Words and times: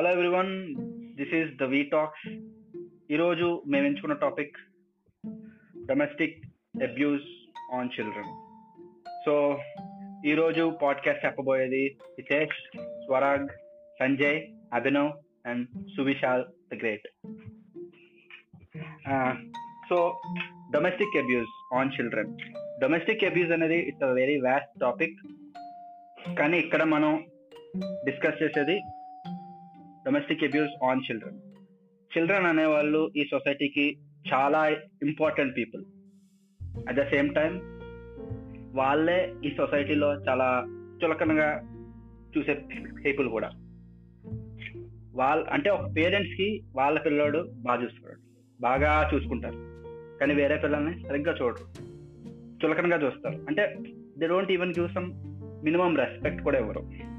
Hello 0.00 0.10
everyone 0.10 0.74
this 1.16 1.34
is 1.34 1.50
the 1.56 1.62
we 1.62 1.82
talks 1.82 2.28
ఈరోజు 3.10 3.62
మేము 3.66 3.86
ఎంచుకున్న 3.86 4.14
topic 4.14 4.56
domestic 5.86 6.36
abuse 6.82 7.26
on 7.74 7.90
children 8.00 8.30
so 9.26 9.58
ఈరోజు 10.26 10.78
podcast 10.82 11.24
చెప్పబోయేది 11.24 11.98
Hitesh 12.02 12.78
Swarag 13.04 13.48
Sanjay 14.00 14.40
Abhinav 14.72 15.12
and 15.46 15.68
Suvishal 15.96 16.44
the 16.74 16.74
great. 16.74 17.08
So 19.88 20.22
domestic 20.72 21.18
abuse 21.18 21.74
on 21.74 21.90
children 22.00 22.38
domestic 22.80 23.24
abuse 23.24 23.50
అనేది 23.50 23.78
it's 23.78 24.02
a 24.02 24.12
very 24.12 24.40
vast 24.40 24.80
topic 24.80 25.20
కానీ 26.38 26.58
ఇక్కడ 26.58 26.82
మనం 26.82 27.24
discuss 28.04 28.42
చేసేది 28.42 28.80
domestic 30.10 30.44
abuse 30.44 30.84
on 30.84 31.00
children 31.10 31.38
children 32.18 32.46
అనేవాళ్ళు 32.46 33.10
ఈ 33.16 33.24
సొసైటీకి 33.30 33.96
చాలా 34.32 34.68
important 35.02 35.56
people 35.56 35.84
at 36.88 36.96
the 36.96 37.02
same 37.02 37.34
time 37.34 37.60
వాళ్ళే 38.74 39.34
ఈ 39.44 39.50
సొసైటీలో 39.56 40.14
చాలా 40.14 40.66
చులకనగా 41.04 41.60
చూసే 42.38 42.62
పీపుల్ 43.04 43.28
కూడా. 43.28 43.50
వాళ్ళ 45.14 45.46
అంటే 45.48 45.70
ఒక 45.70 45.96
పేరెంట్స్కి 45.96 46.62
వాళ్ళ 46.76 46.98
పిల్లోడు 46.98 47.48
బాగా 47.52 47.82
చూసుకుంటాడు. 47.82 48.20
బాగా 48.60 49.10
చూసుకుంటారు. 49.14 49.56
కానీ 50.18 50.34
వేరే 50.34 50.56
పిల్లల్ని 50.56 51.08
సరిగ్గా 51.08 51.34
చూడరు. 51.42 51.84
చులకనగా 52.64 53.06
చూస్తారు. 53.06 53.44
అంటే 53.48 53.76
they 54.18 54.26
don't 54.26 54.52
even 54.52 54.74
give 54.78 54.94
some 54.94 55.12
minimum 55.64 55.96
respect 55.96 56.42
కూడా 56.42 56.58
ఇవ్వరు. 56.58 57.09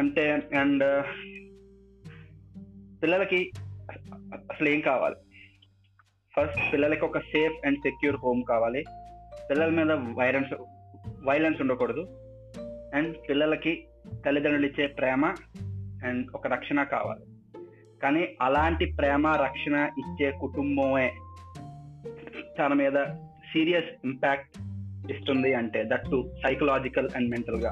అంటే 0.00 0.32
అండ్ 0.32 1.04
పిల్లలకి 3.02 3.50
అసలు 4.26 4.68
ఏం 4.68 4.80
కావాలి? 4.80 5.14
ఫస్ట్ 6.36 6.72
పిల్లలకి 6.72 7.04
ఒక 7.04 7.18
సేఫ్ 7.18 7.66
అండ్ 7.66 7.78
సెక్యూర్ 7.78 8.16
హోమ్ 8.16 8.42
కావాలి. 8.48 8.84
పిల్లల 9.50 9.70
మీద 9.70 9.92
వైలెన్స్ 9.92 10.54
వైలెన్స్ 11.24 11.60
ఉండకూడదు. 11.60 12.00
అండ్ 12.94 13.16
పిల్లలకి 13.30 13.84
తల్లిదండ్రులు 14.26 14.66
ఇచ్చే 14.66 14.86
ప్రేమ 14.86 15.26
అండ్ 16.04 16.32
ఒక 16.34 16.46
రక్షణ 16.46 16.82
కావాలి. 16.82 17.24
కానీ 18.02 18.36
అలాంటి 18.42 18.84
ప్రేమ 18.98 19.26
రక్షణ 19.26 19.90
ఇచ్చే 19.98 20.30
కుటుంబమే 20.40 21.14
తన 22.58 22.72
మీద 22.72 23.04
సీరియస్ 23.52 24.06
ఇంపాక్ట్ 24.06 24.58
ఇస్తుంది 25.12 25.54
అంటే 25.54 25.84
దట్ 25.84 26.10
టు 26.10 26.32
సైకలాజికల్ 26.46 27.10
అండ్ 27.16 27.30
మెంటల్గా 27.30 27.70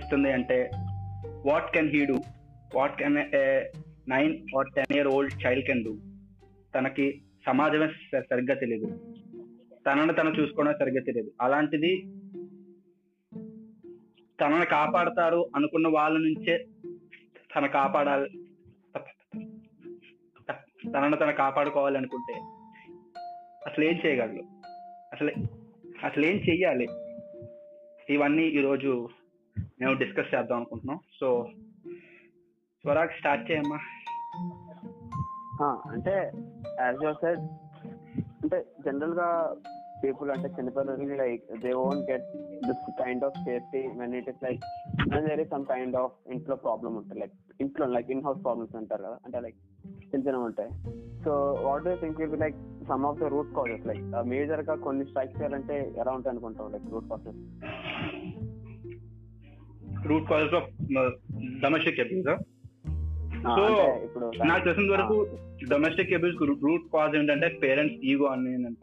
ఇస్తుంది 0.00 0.32
అంటే 0.32 0.70
what 1.46 1.74
can 1.74 1.88
he 1.88 2.06
do 2.06 2.14
what 2.74 2.98
can 2.98 3.18
a 3.18 3.64
nine 4.08 4.46
or 4.58 4.66
ten 4.76 4.96
year 4.96 5.08
old 5.08 5.46
child 5.46 5.66
can 5.66 5.84
do 5.84 5.96
తనకి 6.74 7.22
సమాజమే 7.46 7.86
సరిగ్గా 8.20 8.54
తెలియదు 8.54 8.86
తనను 9.86 10.12
తను 10.12 10.30
చూసుకోవడం 10.30 10.74
సరిగ్గా 10.80 11.02
తెలియదు 11.02 11.30
అలాంటిది 11.40 12.02
తనని 14.40 14.66
కాపాడతారు 14.66 15.50
అనుకున్న 15.56 15.88
వాళ్ళ 15.88 16.18
నుంచే 16.18 16.66
తన 17.56 17.66
కాపాడాలి. 17.66 18.30
తనను 20.90 21.16
తను 21.16 21.32
కాపాడుకోవాలి 21.32 21.98
అనుకుంటే 21.98 22.34
అసలు 23.66 23.84
ఏం 23.84 24.00
చేయగలరు? 24.06 24.42
అసలు 25.12 25.30
అసలు 26.04 26.26
ఏం 26.26 26.36
చెయ్యాలి? 26.36 26.88
ఇవన్నీ 28.10 28.42
ఈరోజు 28.42 29.08
మేము 29.80 29.94
డిస్కస్ 29.98 30.34
చేద్దాం 30.34 30.56
అనుకుంటున్నాం. 30.56 31.00
సో 31.20 31.28
స్వరాగ్ 32.82 33.16
స్టార్ట్ 33.18 33.50
చేయమ్మా. 33.50 33.78
అంటే 35.92 36.32
యాజ్ 36.80 37.04
యూ 37.04 37.12
సెడ్ 37.12 37.40
అంటే 38.42 38.58
జనరల్గా 38.86 39.56
పీపుల్ 40.04 40.30
అంటే 40.30 40.48
చిన్నపిల్లలకి 40.48 41.16
like 41.20 41.44
they 41.62 41.72
won't 41.72 42.10
get 42.10 42.26
this 42.66 42.82
kind 43.02 43.24
of 43.24 43.38
safety 43.44 43.80
when 44.00 44.14
it 44.14 44.28
is 44.28 44.42
like 44.44 44.60
there 45.28 45.40
is 45.40 45.50
some 45.50 45.64
kind 45.64 45.96
of 45.96 46.12
ఇంట్లో 46.32 46.56
ప్రాబ్లమ్ 46.56 46.96
ఉంటుంది 46.96 47.20
లైక్ 47.20 47.32
ఇంట్లో 47.60 47.86
లైక్ 47.86 48.10
ఇన్ 48.10 48.24
హౌస్ 48.24 48.44
ప్రాబ్లమ్స్ 48.44 48.76
అంటారు 48.76 49.02
కదా 49.02 49.18
అంటే 49.24 49.40
లైక్ 49.40 49.56
చిన్న 49.86 50.22
చిన్న 50.28 50.38
ఉంటాయి. 50.38 50.70
So 51.24 51.32
what 51.62 51.84
do 51.84 51.94
think 51.96 52.20
will 52.20 52.40
like 52.40 52.56
some 52.88 53.06
of 53.06 53.20
the 53.20 53.24
root 53.24 53.54
causes 53.56 53.86
like 53.86 54.04
మేజర్గా 54.26 54.76
కొన్ని 54.76 55.06
స్ట్రైక్ 55.06 55.36
చేయాలంటే 55.38 55.94
ఎలా 55.96 56.12
ఉంటాయి 56.12 56.32
అనుకుంటాం 56.32 56.72
like 56.72 56.86
root 56.90 57.08
causes 57.10 57.40
root 60.08 60.28
causes 60.30 60.54
of 60.54 60.68
domestic 61.62 62.00
abuse 62.00 62.30
so 63.56 63.64
నాకు 64.44 64.64
తెలిసిన 64.64 64.92
వరకు 64.92 65.16
డొమెస్టిక్ 65.70 66.12
అబ్యూస్ 66.12 66.62
రూట్ 66.64 66.86
కాజ్ 66.94 67.16
ఏంటంటే 67.16 67.48
పేరెంట్స్ 67.48 67.98
ఈగో 68.04 68.26
అని 68.26 68.44
నేను 68.44 68.76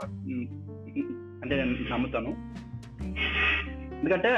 అంటే 1.43 1.55
నేను 1.55 1.73
నమ్ముతాను. 1.91 2.31
ఎందుకంటే 3.95 4.31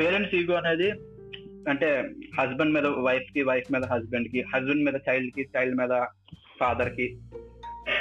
పేరెంట్స్ 0.00 0.34
ఈగో 0.34 0.54
అనేది 0.54 0.88
అంటే 1.70 1.88
హస్బెండ్ 2.40 2.74
మీద 2.74 2.86
వైఫ్కి 2.86 3.42
వైఫ్ 3.42 3.72
మీద 3.72 3.84
హస్బెండ్కి 3.84 4.40
హస్బెండ్ 4.54 4.84
మీద 4.84 4.94
చైల్డ్కి 5.08 5.48
చైల్డ్ 5.56 5.76
మీద 5.76 6.04
ఫాదర్కి 6.60 7.18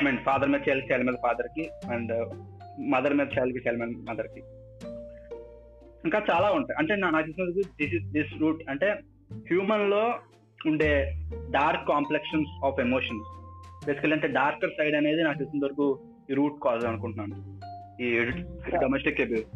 మీన్ 0.03 0.17
ఫాదర్ 0.17 0.49
మీద 0.49 0.61
చైల్డ్ 0.69 0.91
చైల్డ్ 0.91 1.07
మీద 1.07 1.15
ఫాదర్కి 1.23 1.69
అండ్ 1.93 2.13
మదర్ 2.91 3.13
మీద 3.13 3.27
చైల్డ్కి 3.39 3.69
చైల్డ్ 3.69 3.81
మీద 3.81 4.09
మదర్కి. 4.09 4.41
ఇంకా 6.05 6.21
చాలా 6.31 6.51
ఉంటాయి. 6.51 6.77
అంటే 6.77 6.95
నాకు 6.95 7.25
తెలిసినందుకు 7.25 7.61
దిస్ 7.81 7.93
ఇస్ 7.95 8.05
దిస్ 8.11 8.41
రూట్ 8.41 8.61
అంటే 8.69 8.89
హ్యూమన్లో 9.33 10.03
ఉండే 10.65 10.91
dark 11.49 11.87
complexions 11.87 12.65
of 12.65 12.79
emotions 12.79 13.27
basically 13.85 14.13
అంటే 14.13 14.27
డార్కర్ 14.27 14.69
సైడ్ 14.69 14.95
అనేది 14.95 15.23
నాకు 15.23 15.37
తెలిసిన 15.37 15.59
వరకు 15.63 15.99
ఈ 16.31 16.33
రూట్ 16.33 16.63
కాజ్ 16.63 16.85
అనుకుంటున్నాను. 16.85 17.35
ఈ 18.03 18.07
domestic 18.81 19.21
abuse 19.21 19.49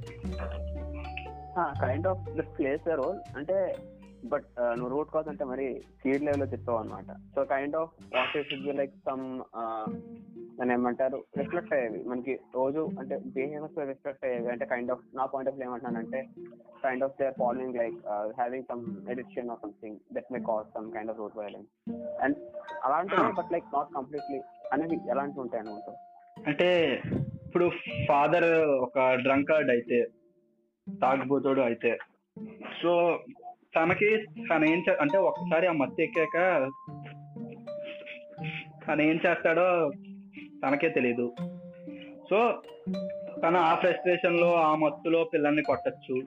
kind 1.85 2.07
of 2.07 2.59
place 2.59 2.87
role 2.87 3.37
అంటే 3.37 3.75
బట్ 4.25 4.45
నువ్వు 4.61 4.97
రూట్ 4.97 5.09
కాజ్ 5.09 5.27
అంటే 5.27 5.43
మరి 5.43 5.81
సీడ్ 6.01 6.23
లెవెల్లో 6.23 6.45
చెప్పావు 6.45 6.77
అనమాట 6.77 7.11
so 7.35 7.43
kind 7.43 7.75
of 7.75 7.91
what 8.15 8.53
be 8.65 8.71
like 8.71 8.91
some 9.09 9.43
దాని 10.59 10.73
ఏమంటారు 10.73 11.25
రిఫ్లెక్ట్ 11.37 11.73
అయ్యేవి. 11.73 12.03
మనకి 12.03 12.39
రోజు 12.55 12.89
అంటే 12.99 13.17
బిహేవియర్స్ 13.17 13.77
రిఫ్లెక్ట్ 13.87 14.25
అయ్యేవి. 14.25 14.47
అంటే 14.47 14.65
కైండ్ 14.65 14.91
ఆఫ్ 14.91 14.99
నా 15.15 15.25
పాయింట్ 15.25 15.51
ఆఫ్ 15.51 15.61
ఏమంటున్నానంటే 15.63 16.27
kind 16.83 17.03
of 17.03 17.13
they 17.21 17.31
following 17.31 17.75
like 17.75 17.95
having 18.07 18.63
some 18.63 19.09
addiction 19.09 19.49
or 19.49 19.59
something 19.63 19.97
that 20.13 20.31
may 20.31 20.39
cause 20.39 20.67
some 20.67 20.91
kind 20.91 21.11
of 21.11 21.19
root 21.19 21.37
violence 21.37 21.69
and 22.23 22.37
అలాంటివి 22.83 23.31
బట్ 23.31 23.51
లైక్ 23.51 23.65
నాట్ 23.73 23.93
కంప్లీట్లీ 23.93 24.41
అనేవి 24.73 24.99
ఎలాంటివి 25.09 25.39
ఉంటాయి 25.39 25.63
అనుకుంటావు 25.63 25.97
అంటే 26.47 26.69
ఇప్పుడు 27.45 27.71
ఫాదర్ 28.07 28.51
ఒక 28.69 29.13
డ్రంకర్డ్ 29.23 29.69
అయితే 29.69 30.09
తాగుబోతుడు 31.01 31.61
అయితే. 31.61 31.97
సో 32.83 33.19
తనకి 33.79 34.17
తను 34.49 34.65
ఏం 34.65 34.83
అంటే 35.01 35.17
ఒక్కసారి 35.17 35.67
ఆ 35.67 35.71
మత్తి 35.71 36.03
ఎక్కాక 36.03 36.37
తను 38.87 39.01
ఏం 39.01 39.19
చేస్తాడో 39.25 39.91
తనకే 40.63 40.89
తెలియదు 40.89 41.35
సో 42.29 42.61
తను 43.43 43.57
ఆ 43.57 43.75
ఫ్రస్ట్రేషన్లో 43.75 44.53
ఆ 44.53 44.75
మత్తులో 44.75 45.23
పిల్లల్ని 45.23 45.63
కొట్టచ్చు 45.63 46.21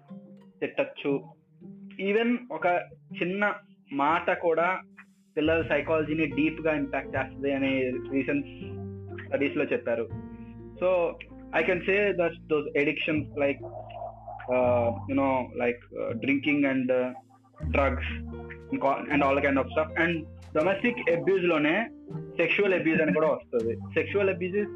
తిట్టచ్చు. 0.60 1.24
ఈవెన్ 2.00 2.38
ఒక 2.52 2.66
చిన్న 3.22 3.54
మాట 3.92 4.30
కూడా 4.30 4.80
పిల్లల 5.36 5.62
సైకాలజీని 5.62 6.26
డీప్గా 6.26 6.74
ఇంపాక్ట్ 6.74 7.16
చేస్తుంది 7.16 7.52
అని 7.52 7.72
రీసెంట్ 8.12 8.46
స్టడీస్లో 9.26 9.64
చెప్పారు. 9.64 10.08
So 10.80 11.19
I 11.56 11.62
can 11.62 11.80
say 11.80 12.12
that 12.12 12.46
those 12.46 12.76
addictions 12.76 13.38
like 13.38 13.60
you know 15.10 15.46
like 15.56 15.81
drinking 16.19 16.64
and 16.64 16.93
drugs 17.70 18.12
and 19.12 19.25
all 19.25 19.41
kind 19.41 19.59
of 19.59 19.69
stuff 19.69 20.00
and 20.00 20.26
domestic 20.56 21.11
అబ్యూజ్లోనే 21.11 21.88
sexual 22.12 22.75
abuse 22.75 23.03
అని 23.03 23.12
కూడా 23.12 23.29
వస్తుంది. 23.29 23.76
సెక్షువల్ 23.76 24.31
అబ్యూజ్ 24.31 24.56
ఇస్ 24.56 24.69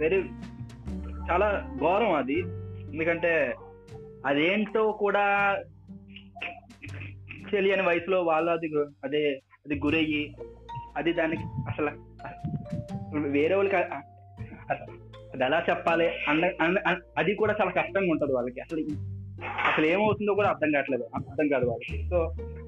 వెరీ 0.00 0.16
చాలా 1.30 1.76
ఘోరం 1.80 2.12
అది. 2.12 2.38
ఎందుకంటే 2.92 3.54
అదేంటో 4.26 4.92
కూడా 4.92 5.56
తెలియని 7.52 7.82
వయసులో 7.82 8.22
వాళ్ళు 8.22 8.50
అది 8.50 8.66
అదే 9.04 9.40
అది 9.66 9.74
గురయ్యి 9.74 10.36
అది 10.96 11.12
దానికి 11.12 11.42
అసలు 11.42 11.90
వేరే 13.18 13.54
వాళ్ళకి 13.54 13.76
అది 13.76 15.44
ఎలా 15.44 15.64
చెప్పాలి? 15.70 16.08
అన్న 16.28 16.78
అది 17.18 17.34
కూడా 17.34 17.54
చాలా 17.60 17.70
కష్టంగా 17.70 18.10
ఉంటుంది 18.10 18.32
వాళ్ళకి. 18.34 18.60
అసలు 18.60 18.80
అసలు 19.70 19.86
ఏమవుతుందో 19.86 20.34
కూడా 20.34 20.48
అర్థం 20.48 20.70
కావట్లేదు. 20.70 21.04
అర్థం 21.14 21.48
కాదు 21.48 21.66
వాళ్ళకి. 21.66 22.08
సో 22.10 22.18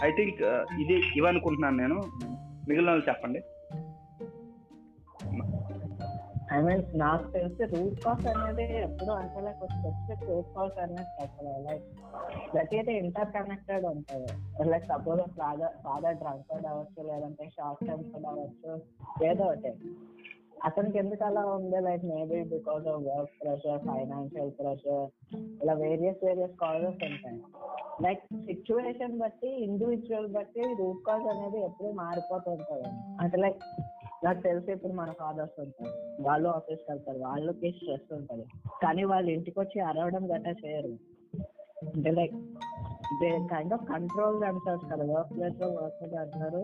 ఐ 0.05 0.11
థింక్ 0.11 0.43
ఇది 0.83 1.03
ఇవనుకుంటున్నాను 1.17 1.77
నేను. 1.77 2.03
మిగిలిన 2.69 3.01
చెప్పండి. 3.09 3.43
ఐ 6.53 6.61
మీన్ 6.63 6.83
నాకు 6.95 7.31
తెలిసి 7.31 7.65
రూట్ 7.65 8.01
కాస్ 8.01 8.27
అనేది 8.27 8.65
ఎప్పుడు 8.81 9.11
అంటే 9.11 9.41
లైక్ 9.41 9.57
స్పెసిఫిక్ 9.57 10.31
రూట్ 10.31 10.47
కాస్ 10.57 10.79
అనేది 10.79 11.07
చెప్పలేదు 11.23 11.61
లైక్ 12.57 12.75
అయితే 12.75 12.93
ఇంటర్ 12.99 13.31
కనెక్టెడ్ 13.33 13.85
ఉంటుంది 13.85 14.31
like 14.71 14.85
suppose 14.85 15.21
father 15.39 15.75
father 15.85 16.17
drunk 16.17 16.67
అవ్వచ్చు 16.67 17.01
లేదంటే 17.09 17.45
షార్ట్ 17.45 17.87
టెంపర్డ్ 17.87 18.27
అవ్వచ్చు 18.27 18.71
ఏదో 19.31 19.45
ఒకటి. 19.45 19.73
అతనికి 20.65 20.99
ఎందుకు 20.99 21.25
అలా 21.25 21.43
ఉంది 21.55 21.79
like 21.81 22.05
maybe 22.05 22.39
because 22.51 22.85
of 22.89 23.03
work 23.07 23.31
pressure 23.43 23.81
financial 23.87 24.51
pressure 24.59 25.05
ఇలా 25.63 25.73
వేరియస్ 25.73 26.25
వేరియస్ 26.25 26.55
కాజెస్ 26.61 27.05
ఉంటాయి. 27.09 27.41
లైక్ 28.03 28.23
సిచ్యువేషన్ 28.47 29.19
బట్టి 29.19 29.49
ఇండివిజువల్ 29.65 30.29
బట్టి 30.33 30.63
రూట్ 30.81 31.03
కాజ్ 31.07 31.27
అనేది 31.35 31.59
ఎప్పుడు 31.65 31.89
మారిపోతుంటుంది 32.03 32.89
అంటే 33.21 33.39
లైక్ 33.39 33.59
నాకు 34.25 34.41
తెలిసి 34.43 34.73
ఇప్పుడు 34.73 34.93
మన 34.93 35.11
ఫాదర్స్ 35.21 35.61
ఉంటారు. 35.61 35.93
వాళ్ళు 36.29 36.49
ఆఫీస్కి 36.49 36.91
వెళ్తారు 36.91 37.19
వాళ్ళకి 37.19 37.71
స్ట్రెస్ 37.71 38.13
ఉంటుంది. 38.15 38.45
కానీ 38.83 39.05
వాళ్ళు 39.05 39.31
ఇంటికి 39.31 39.61
వచ్చి 39.61 39.81
అరవడం 39.81 40.25
గట్టా 40.35 40.53
చేయరు. 40.65 40.93
అంటే 41.95 42.11
like 42.11 42.35
they 43.21 43.31
kind 43.53 43.73
of 43.73 43.85
control 43.89 44.45
అంటారు 44.45 44.85
కదా. 44.93 45.05
వర్క్ 45.15 45.33
ప్లేస్లో 45.37 45.69
వర్క్ 45.69 46.15
అంటారు 46.15 46.63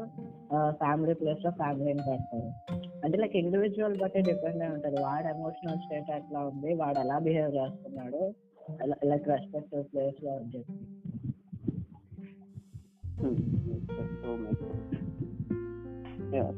ఫ్యామిలీ 0.70 1.14
ప్లేస్లో 1.14 1.50
ఫ్యామిలీని 1.50 2.02
పెడతారు. 2.10 2.48
అంటే 3.04 3.18
లైక్ 3.18 3.36
ఇండివిజువల్ 3.36 4.00
బట్టి 4.00 4.20
డిపెండ్ 4.20 4.62
అయి 4.62 4.72
ఉంటుంది. 4.72 5.00
వాడు 5.00 5.26
ఎమోషనల్ 5.26 5.78
స్టేట్ 5.78 6.10
ఎట్లా 6.10 6.40
ఉంది 6.40 6.74
వాడు 6.74 6.98
ఎలా 6.98 7.18
బిహేవ్ 7.18 7.54
చేస్తున్నాడు 7.54 8.34
లైక్ 9.04 9.28
రెస్పెక్టివ్ 9.28 9.84
ప్లేస్లో 9.84 10.30
అని 10.36 10.58
చెప్పి. 10.58 10.78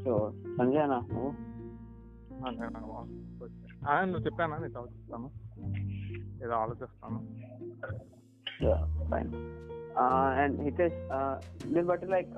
సో 0.04 0.32
సంజయ్ 0.58 0.82
అన్న 0.82 0.94
నువ్వు? 0.94 1.32
నువ్వు 4.04 4.18
చెప్పానా? 4.18 4.56
నేను 4.56 4.78
ఆలోచిస్తాను. 4.78 5.30
ఏదో 6.44 6.52
ఆలోచిస్తాను. 6.52 7.18
ఫైన్ 9.10 9.32
అండ్ 10.36 10.60
హితేష్ 10.60 10.98
దీన్ని 11.64 11.82
బట్టి 11.82 12.06
like 12.06 12.30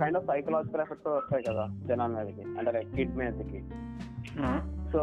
kind 0.00 0.16
of 0.16 0.26
psychological 0.26 0.80
effect 0.80 1.08
వస్తాయి 1.08 1.42
కదా 1.42 1.64
జనాల 1.88 2.10
మీదకి 2.18 2.58
అంటే 2.58 2.72
లైక్ 2.72 2.96
కిడ్ 2.96 3.16
మీదకి. 3.16 3.60
సో 4.92 5.00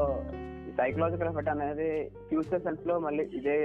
సైకలాజికల్ 0.78 1.28
ఎఫెక్ట్ 1.28 1.50
అనేది 1.50 1.90
ఫ్యూచర్ 2.30 2.62
సెన్స్లో 2.62 3.00
మళ్ళీ 3.00 3.24
ఇదే 3.24 3.58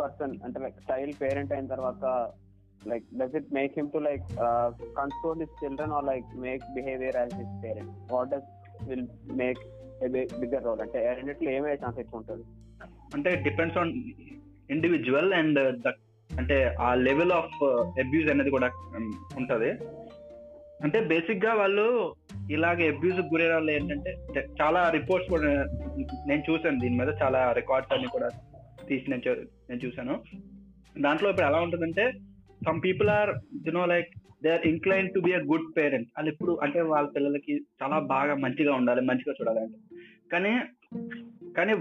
పర్సన్ 0.00 0.34
అంటే 0.44 0.60
లైక్ 0.60 0.78
చైల్డ్ 0.90 1.20
పేరెంట్ 1.20 1.52
అయిన 1.52 1.66
తర్వాత 1.66 2.04
like 2.88 3.04
does 3.18 3.36
it 3.36 3.52
make 3.52 3.72
him 3.76 3.90
to 3.90 3.98
like 3.98 4.26
control 4.96 5.40
his 5.40 5.64
children 5.64 5.92
or 5.92 6.04
like 6.04 6.36
make 6.38 6.62
behaviour 6.74 7.16
as 7.16 7.34
his 7.34 7.64
parent 7.64 8.12
what 8.12 8.28
does 8.28 8.48
will 8.88 9.08
make 9.32 9.62
bigger 10.40 10.64
role 10.64 10.80
అంటే 10.80 11.14
రెండిట్లో 11.14 11.50
ఏమయ్యే 11.50 11.78
chance 11.84 11.98
ఎక్కువ 11.98 12.18
ఉంటుంది? 12.18 12.44
అంటే 13.14 13.36
డిపెండ్స్ 13.36 13.78
ఆన్ 13.78 13.92
ఇండివిజువల్ 14.70 15.32
అండ్ 15.32 15.58
అంటే 16.38 16.56
ఆ 16.80 16.94
level 17.00 17.32
of 17.32 17.56
abuse 18.00 18.30
అనేది 18.30 18.50
కూడా 18.50 18.68
um, 18.96 19.08
ఉంటది. 19.36 19.70
అంటే 20.80 21.00
బేసిక్గా 21.06 21.54
వాళ్ళు 21.54 21.84
ఇలాగే 22.50 22.88
అబ్యూజ్ 22.88 23.20
గురైన 23.32 23.52
వాళ్ళు 23.52 23.70
ఏంటంటే 23.70 24.10
చాలా 24.60 24.88
రిపోర్ట్స్ 24.88 25.30
కూడా 25.30 25.48
నేను 26.26 26.42
చూసాను 26.50 26.80
దీని 26.80 26.98
మీద 26.98 27.08
చాలా 27.22 27.52
రికార్డ్స్ 27.52 27.92
అన్ని 27.92 28.08
కూడా 28.08 28.28
తీసి 28.88 29.10
నేను 29.10 29.22
చూ- 29.26 29.36
నేను 29.68 29.80
చూసాను 29.84 30.14
దాంట్లో 30.96 31.30
ఇప్పుడు 31.30 31.46
ఎలా 31.46 31.60
ఉంటుందంటే 31.60 32.04
some 32.60 32.80
people 32.82 33.08
are 33.10 33.30
you know 33.66 33.86
like 33.86 34.10
they 34.42 34.50
are 34.50 34.66
incline 34.66 35.08
to 35.08 35.20
be 35.20 35.34
a 35.34 35.38
good 35.44 35.76
parent 35.76 36.08
వాళ్ళు 36.16 36.30
ఇప్పుడు 36.32 36.52
అంటే 36.62 36.80
వాళ్ళ 36.84 37.08
పిల్లలకి 37.08 37.54
చాలా 37.82 37.98
బాగా 38.08 38.34
మంచిగా 38.36 38.74
ఉండాలి 38.74 39.00
మంచిగా 39.00 39.34
చూడాలి 39.40 39.60
అంటే. 39.60 39.78
కానీ 40.28 40.52
కానీ 41.56 41.74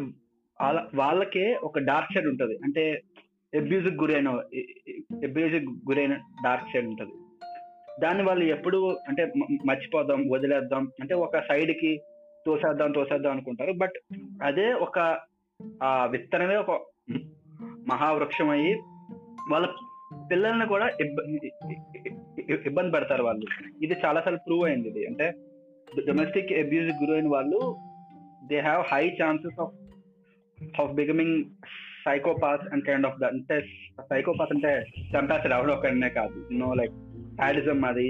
వాళ్ళ 0.60 0.88
వాళ్ళకే 0.96 1.54
ఒక 1.64 1.80
డార్క్ 1.80 2.14
సైడ్ 2.14 2.28
ఉంటుంది. 2.28 2.58
అంటే 2.64 2.84
అబ్యూజ్కి 3.58 3.96
గురైన 4.02 4.30
అబ్యూజ్కి 5.28 5.66
గురైన 5.90 6.14
డార్క్ 6.44 6.70
సైడ్ 6.74 6.88
ఉంటుంది. 6.88 7.16
దాన్ని 8.04 8.24
వాళ్ళు 8.24 8.44
ఎప్పుడు 8.56 8.80
అంటే 9.08 9.24
మర్చిపోదాం 9.66 10.20
వదిలేద్దాం 10.30 10.84
అంటే 11.02 11.14
ఒక 11.26 11.40
సైడ్కి 11.48 11.92
తోసేద్దాం 12.46 12.92
తోసేద్దాం 12.92 13.32
అనుకుంటారు. 13.32 13.74
బట్ 13.82 13.98
అదే 14.44 14.68
ఒక 14.86 15.00
ఆ 15.84 15.90
విత్తనమే 16.12 16.56
ఒక 16.56 16.72
మహావృక్షం 17.92 18.50
అయ్యి 18.50 18.74
వాళ్ళ 19.52 19.66
పిల్లల్ని 20.32 20.66
కూడా 20.68 20.88
ఇబ్బంది 22.70 22.92
పెడతారు 22.92 23.24
వాళ్ళు. 23.24 23.46
ఇది 23.84 23.96
చాలా 24.06 24.20
సార్లు 24.22 24.40
ప్రూవ్ 24.48 24.64
అయింది 24.70 24.90
ఇది. 24.90 25.02
అంటే 25.06 25.28
డొమెస్టిక్ 26.08 26.54
అబ్యూజ్ 26.54 26.90
గురైన 27.04 27.28
వాళ్ళు 27.36 27.60
they 28.48 28.60
have 28.60 28.84
high 28.94 29.04
chances 29.24 29.60
of 29.62 29.76
of 30.82 30.94
becoming 30.94 31.38
psychopath 32.06 32.74
and 32.74 32.86
kind 32.86 33.06
of 33.06 33.24
అంటే 33.24 33.62
సైకోపాత్ 34.02 34.54
అంటే 34.54 34.86
చంపేస్తారు 35.02 35.54
ఎవరో 35.54 35.74
ఒకరినే 35.74 36.10
కాదు. 36.10 36.54
నో 36.54 36.74
లైక్ 36.74 36.92
సాడిజం 37.38 37.86
అది. 37.86 38.08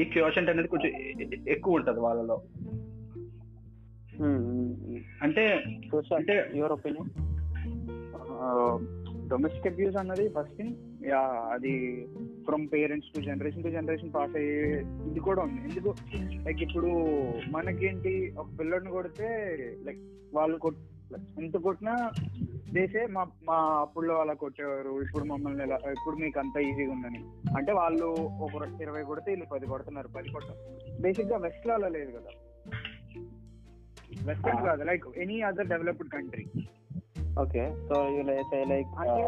ఈ 0.00 0.04
క్యూషన్ 0.04 0.48
అనేది 0.48 0.68
కొంచెం 0.68 0.92
ఎక్కువ 1.48 1.74
ఉంటది 1.74 2.00
వాళ్ళలో. 2.00 2.42
అంటే 5.22 5.64
అంటే 6.16 6.50
యువర్ 6.54 6.72
ఒపీనియన్ 6.72 7.10
డొమెస్టిక్ 9.30 9.66
అబ్యూస్ 9.66 9.96
అన్నది 9.96 10.28
ఫస్ట్ 10.28 10.56
థింగ్ 10.56 10.74
యా 11.06 11.18
అది 11.52 12.06
from 12.44 12.68
parents 12.72 13.10
to 13.16 13.20
generation 13.20 13.62
to 13.62 13.68
generation 13.68 14.12
pass 14.14 14.36
అయ్యే 14.36 14.84
ఇది 15.10 15.20
కూడా 15.20 15.42
ఉంది. 15.42 15.60
ఎందుకు? 15.60 15.94
లైక్ 16.16 16.62
ఇప్పుడు 16.62 16.86
మనకేంటి? 17.50 18.34
ఒక 18.38 18.46
పిల్లడిని 18.60 18.90
కొడితే 18.90 19.28
లైక్ 19.84 19.98
వాళ్ళు 20.34 20.56
ఎంత 21.38 21.56
కొట్టినా 21.56 21.94
దేశే 22.72 23.06
మా 23.06 23.22
మా 23.48 23.56
అప్పుల్లో 23.80 24.14
అలా 24.20 24.34
కొట్టేవారు 24.34 24.92
ఇప్పుడు 25.02 25.24
మమ్మల్ని 25.24 25.62
ఎలా 25.62 25.76
ఇప్పుడు 25.90 26.16
మీకు 26.16 26.38
అంత 26.38 26.56
ఈజీగా 26.58 26.92
ఉందని. 26.92 27.20
అంటే 27.58 27.72
వాళ్ళు 27.72 28.06
ఒక 28.40 28.52
ఇరవై 28.80 29.02
కొడితే 29.02 29.30
వీళ్ళు 29.30 29.46
పది 29.52 29.66
కొడుతున్నారు. 29.66 30.08
పది 30.08 30.28
కొట్టడం 30.28 30.56
బేసిక్గా 31.00 31.36
వెస్ట్లో 31.36 31.74
అలా 31.74 31.88
లేదు 31.88 32.12
కదా 32.12 32.30
వెస్ట్ 34.26 34.48
కాదు 34.66 34.82
like 34.84 35.06
any 35.16 35.40
other 35.40 35.68
developed 35.68 36.10
country 36.10 36.44
okay 37.40 37.62
so 37.88 37.94
like 38.28 38.92
అంటే 39.02 39.24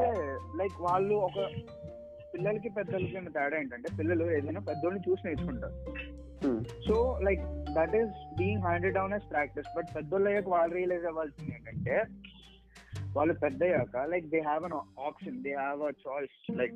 లైక్ 0.57 0.77
వాళ్ళు 0.81 1.15
ఒక 1.29 1.39
పిల్లలకి 2.35 2.69
పెద్దలకి 2.69 3.33
తేడా 3.37 3.57
ఏంటంటే 3.59 3.89
పిల్లలు 3.99 4.25
ఏదైనా 4.31 4.61
పెద్దోళ్ళని 4.61 5.05
చూసి 5.09 5.27
నేర్చుకుంటారు. 5.27 5.77
So 6.87 6.97
like 7.23 7.43
that 7.73 7.95
is 7.95 8.15
being 8.39 8.61
handed 8.61 8.95
down 8.95 9.15
as 9.15 9.29
practice 9.31 9.69
but 9.77 9.95
పెద్దోళ్ళు 9.95 10.29
అయ్యాక 10.29 10.49
వాళ్ళు 10.49 10.75
రియలైజ్ 10.75 11.05
అవ్వాల్సింది 11.05 11.55
ఏంటంటే 11.55 11.97
వాళ్ళు 13.17 13.35
పెద్ద 13.35 13.63
అయ్యాక 13.63 13.97
like 14.09 14.27
they 14.27 14.41
have 14.41 14.65
an 14.65 14.77
option 15.07 15.43
they 15.43 15.51
have 15.51 15.83
a 15.83 15.93
choice 16.07 16.57
like 16.57 16.75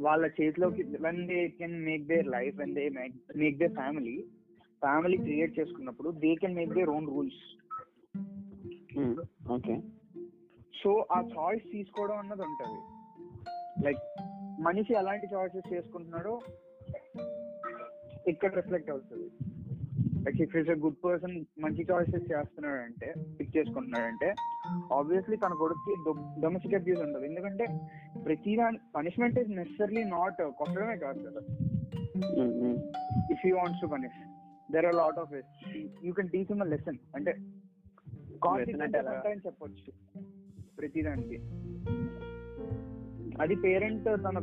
వాళ్ళ 0.00 0.26
చేతిలోకి 0.40 0.82
when 1.00 1.26
they 1.26 1.48
can 1.48 1.84
make 1.84 2.06
their 2.06 2.26
life 2.26 2.56
when 2.58 2.74
they 2.74 2.88
make 3.36 3.58
they 3.58 3.68
family 3.68 4.16
family 4.82 5.16
create 5.16 5.58
చేసుకున్నప్పుడు 5.58 6.10
they 6.10 6.34
can 6.34 6.54
make 6.54 6.74
their 6.74 6.90
own 6.90 7.06
rules 7.06 7.42
okay 9.52 9.74
so 10.82 11.06
ఆ 11.12 11.20
choice 11.34 11.66
తీసుకోవడం 11.72 12.18
అన్నది 12.18 12.42
ఉంటది. 12.42 12.78
Like 13.84 14.00
మనిషి 14.60 14.92
ఎలాంటి 14.94 15.26
choices 15.34 15.72
చేసుకుంటున్నాడో 15.72 16.40
ఇక్కడ 18.30 18.54
రిఫ్లెక్ట్ 18.54 18.90
అవుతుంది. 18.90 19.28
Like 20.24 20.40
if 20.44 20.56
is 20.56 20.70
a 20.70 20.76
good 20.82 20.98
person 21.04 21.44
మంచి 21.62 21.82
చాయిసెస్ 21.90 22.26
చేస్తున్నాడంటే 22.32 23.08
పిక్ 23.38 23.56
చేసుకుంటున్నాడంటే 23.56 24.28
ఆబ్వియస్లీ 24.98 25.36
తన 25.36 25.54
కొడుకు 25.62 25.94
డొమెస్టిక్ 26.44 26.74
అబ్యూస్ 26.74 27.02
ఉండదు. 27.06 27.24
ఎందుకంటే 27.24 27.66
ప్రతి 28.26 28.56
దాని 28.56 28.78
పనిష్మెంట్ 28.96 29.38
ఇస్ 29.38 29.50
నెసరీ 29.50 30.04
నాట్ 30.04 30.42
కొట్టడమే 30.60 30.96
కాదు 30.96 31.20
కదా. 31.26 31.40
If 33.34 33.46
you 33.46 33.56
wants 33.56 33.80
to 33.80 33.86
punish 33.86 34.20
there 34.72 34.86
are 34.86 34.94
lot 34.94 35.18
of 35.18 35.34
you 36.04 36.12
can 36.12 36.28
teach 36.28 36.52
a 36.52 36.68
lesson 36.74 36.98
అంటే 37.14 37.34
కాన్సిక్వెన్స్? 38.46 38.96
ఉంటాయని 38.96 39.44
చెప్పొచ్చు. 39.46 39.92
ప్రతిదానికి 40.78 41.38
అది 43.40 43.54
పేరెంట్ 43.56 44.04
తన 44.04 44.38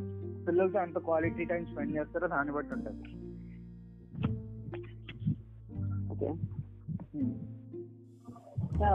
పిల్లలతో 0.48 0.80
ఎంత 0.82 0.98
క్వాలిటీ 0.98 1.46
టైం 1.46 1.66
స్పెండ్ 1.66 1.96
చేస్తారో 1.98 2.28
దాన్ని 2.28 2.54
బట్టి 2.54 2.74
ఉంటుంది. 2.74 3.04
ఓకే. 6.20 6.30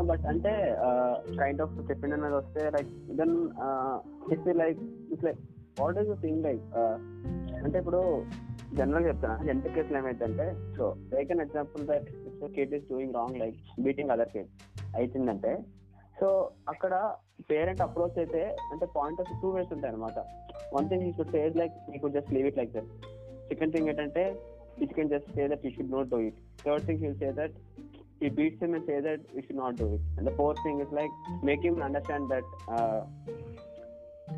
బట్ 0.09 0.25
అంటే 0.27 0.53
కైండ్ 1.39 1.61
ఆఫ్ 1.63 1.75
చెప్పింది 1.89 2.15
అనేది 2.15 2.37
వస్తే 2.37 2.63
లైక్ 2.71 2.91
దెన్ 3.17 3.35
చెప్పి 4.31 4.53
like 4.61 4.81
it's 5.13 5.25
like 5.25 5.41
what 5.81 5.99
is 6.03 6.13
thing 6.23 6.43
like 6.45 6.65
అంటే 7.65 7.77
ఇప్పుడు 7.79 8.01
జనరల్ 8.75 9.07
చెప్తాను 9.07 9.45
జనరల్ 9.47 9.75
కేసులు 9.75 9.99
ఏమైందంటే 9.99 10.47
so 10.77 10.85
like 11.13 11.31
an 11.33 11.41
example 11.41 11.83
that 11.87 12.09
it's 12.21 12.55
kid 12.55 12.75
is 12.75 12.87
doing 12.91 13.15
wrong 13.15 13.39
like 13.39 13.59
beating 13.81 14.11
other 14.11 14.33
kid 14.33 14.51
అవుతుందంటే 14.97 15.53
సో 16.21 16.29
అక్కడ 16.69 16.95
పేరెంట్ 17.51 17.83
అప్రోచ్ 17.83 18.19
అయితే 18.19 18.43
అంటే 18.73 18.87
పాయింట్ 18.97 19.21
ఆఫ్ 19.21 19.33
టూ 19.43 19.49
వేస్ 19.51 19.73
ఉంటాయి 19.73 19.93
అనమాట 19.93 20.19
one 20.75 20.89
thing 20.89 21.05
you 21.07 21.13
should 21.13 21.33
say 21.33 21.57
like 21.57 21.77
you 21.89 22.01
could 22.01 22.15
just 22.15 22.33
leave 22.33 22.47
it 22.47 22.59
like 22.59 22.73
that 22.73 22.91
second 23.49 23.73
thing 23.75 23.89
ఏంటంటే 23.89 24.25
it 24.83 24.93
can 24.99 25.11
just 25.15 25.31
say 25.39 25.45
that 25.53 25.65
you 25.67 25.73
should 25.77 25.95
not 25.97 26.11
do 26.15 26.21
it 26.29 26.39
third 26.67 26.87
thing 26.91 27.05
you 27.07 27.13
say 27.23 27.31
that 27.41 27.57
he 28.21 28.29
beats 28.37 28.61
him 28.63 28.75
and 28.75 28.85
says 28.89 29.03
that 29.05 29.23
we 29.37 29.43
should 29.43 29.57
not 29.57 29.77
do 29.77 29.87
it. 29.95 30.03
And 30.17 30.27
the 30.27 30.33
fourth 30.33 30.59
thing 30.65 30.81
is 30.81 30.91
like 30.99 31.11
make 31.43 31.63
him 31.63 31.83
understand 31.83 32.31
that 32.31 32.47
uh, 32.77 33.01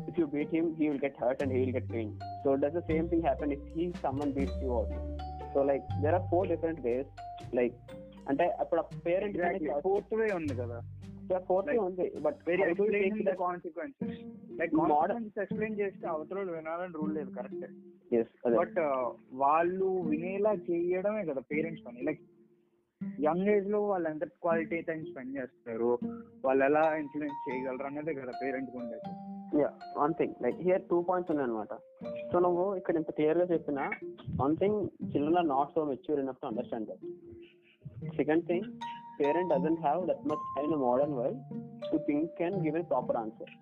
if 0.09 0.17
you 0.17 0.27
beat 0.27 0.49
him, 0.49 0.75
he 0.79 0.89
will 0.89 0.97
get 0.97 1.15
hurt 1.17 1.41
and 1.41 1.51
he 1.51 1.59
will 1.63 1.71
get 1.71 1.87
pain. 1.89 2.09
So 2.43 2.57
does 2.57 2.73
the 2.73 2.83
same 2.89 3.07
thing 3.07 3.21
happen 3.21 3.51
if 3.51 3.59
he 3.75 3.93
someone 4.01 4.31
beats 4.31 4.57
you 4.61 4.71
also? 4.71 4.99
So 5.53 5.61
like 5.61 5.83
there 6.01 6.15
are 6.15 6.23
four 6.29 6.45
different 6.45 6.81
ways. 6.83 7.07
Like 7.59 7.77
అంటే 8.29 8.45
అప్పుడు 8.61 8.81
parent 9.05 9.37
fourth 9.83 10.13
way 10.19 10.25
ఉంది 10.37 10.53
కదా 10.61 10.77
fourth 11.47 11.77
ఉంది 11.87 12.05
but 12.25 12.39
very 12.47 12.63
explain 12.63 13.19
the 13.23 13.33
consequences 13.43 14.19
like 14.59 14.73
explain 15.43 15.79
చేస్తే 15.79 16.07
అవతల 16.07 16.43
వినాలని 16.57 16.93
rule 16.93 17.13
లేదు 17.15 17.31
correct 17.37 17.65
but 18.57 18.79
వాళ్ళు 19.43 19.89
వినేలా 20.11 20.53
చేయడమే 20.69 21.23
కదా 21.25 21.41
పేరెంట్స్ 21.51 21.85
పని. 21.87 22.01
లైక్ 22.03 22.21
యంగ్ 23.21 23.49
ఏజ్లో 23.55 23.79
వాళ్ళు 23.87 24.09
ఎంత 24.09 24.25
క్వాలిటీ 24.43 24.81
టైం 24.81 25.01
స్పెండ్ 25.05 25.37
చేస్తారు. 25.37 25.99
వాళ్ళు 26.45 26.65
ఎలా 26.65 26.83
ఇన్ఫ్లుయెన్స్ 26.97 27.41
చేయగలరు 27.47 27.87
అనేది 27.87 28.13
కదా 28.13 28.33
పేరెంట్స్ 28.43 28.75
ఉండేది. 28.75 29.09
One 29.97 30.13
thing 30.13 30.33
like 30.41 30.57
here 30.61 30.81
two 30.89 31.01
points 31.01 31.31
ఉన్నాయి 31.31 31.49
అనమాట 31.49 31.73
సో 32.31 32.39
నువ్వు 32.39 32.75
ఇక్కడ 32.75 32.95
ఇంత 32.95 33.11
క్లియర్గా 33.11 33.45
చెప్పిన 33.53 33.79
one 34.41 34.57
thing 34.57 34.79
children 35.11 35.37
are 35.37 35.47
not 35.47 35.73
so 35.75 35.83
mature 35.85 36.19
enough 36.19 36.41
to 36.41 36.47
understand 36.47 36.89
that 36.89 37.05
second 38.15 38.45
thing 38.47 38.65
parent 39.19 39.51
doesn't 39.53 39.81
have 39.81 40.01
that 40.07 40.23
much 40.25 40.45
in 40.63 40.75
modern 40.85 41.15
world 41.15 41.41
to 41.91 41.99
think 42.07 42.41
and 42.41 42.59
give 42.65 42.77
a 42.77 42.85
proper 42.91 43.17
answer 43.17 43.53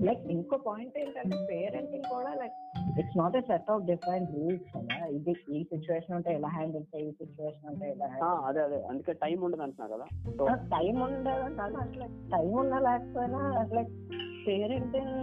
like 0.00 0.22
ఇంకో 0.30 0.56
point 0.66 0.94
ఏంటంటే 0.98 1.36
parenting 1.50 2.06
కూడా 2.12 2.30
like 2.34 2.54
it's 3.00 3.16
not 3.18 3.36
a 3.36 3.42
set 3.48 3.68
of 3.70 3.82
different 3.82 4.30
rules 4.36 4.64
కదా? 4.74 5.06
ఇది 5.08 5.32
ఈ 5.48 5.60
situation 5.64 6.14
ఉంటే 6.16 6.30
ఎలా 6.34 6.48
handle 6.48 6.84
చేయి 6.92 7.06
ఈ 7.08 7.12
సిచ్యువేషన్ 7.20 7.68
ఉంటే 7.70 7.86
ఎలా 7.90 8.08
అదే 8.48 8.60
అదే. 8.60 8.78
అందుకే 8.88 9.12
టైం 9.24 9.38
ఉండదు 9.42 9.62
అంటున్నా 9.62 9.88
కదా. 9.94 10.06
సో 10.38 10.44
టైం 10.74 10.96
ఉండదు 11.02 11.62
అట్లా 11.82 12.06
టైం 12.34 12.50
ఉన్నా 12.54 12.78
లేకపోయినా 12.80 13.40
లైక్ 13.72 13.92
పేరెంటింగ్ 14.46 15.16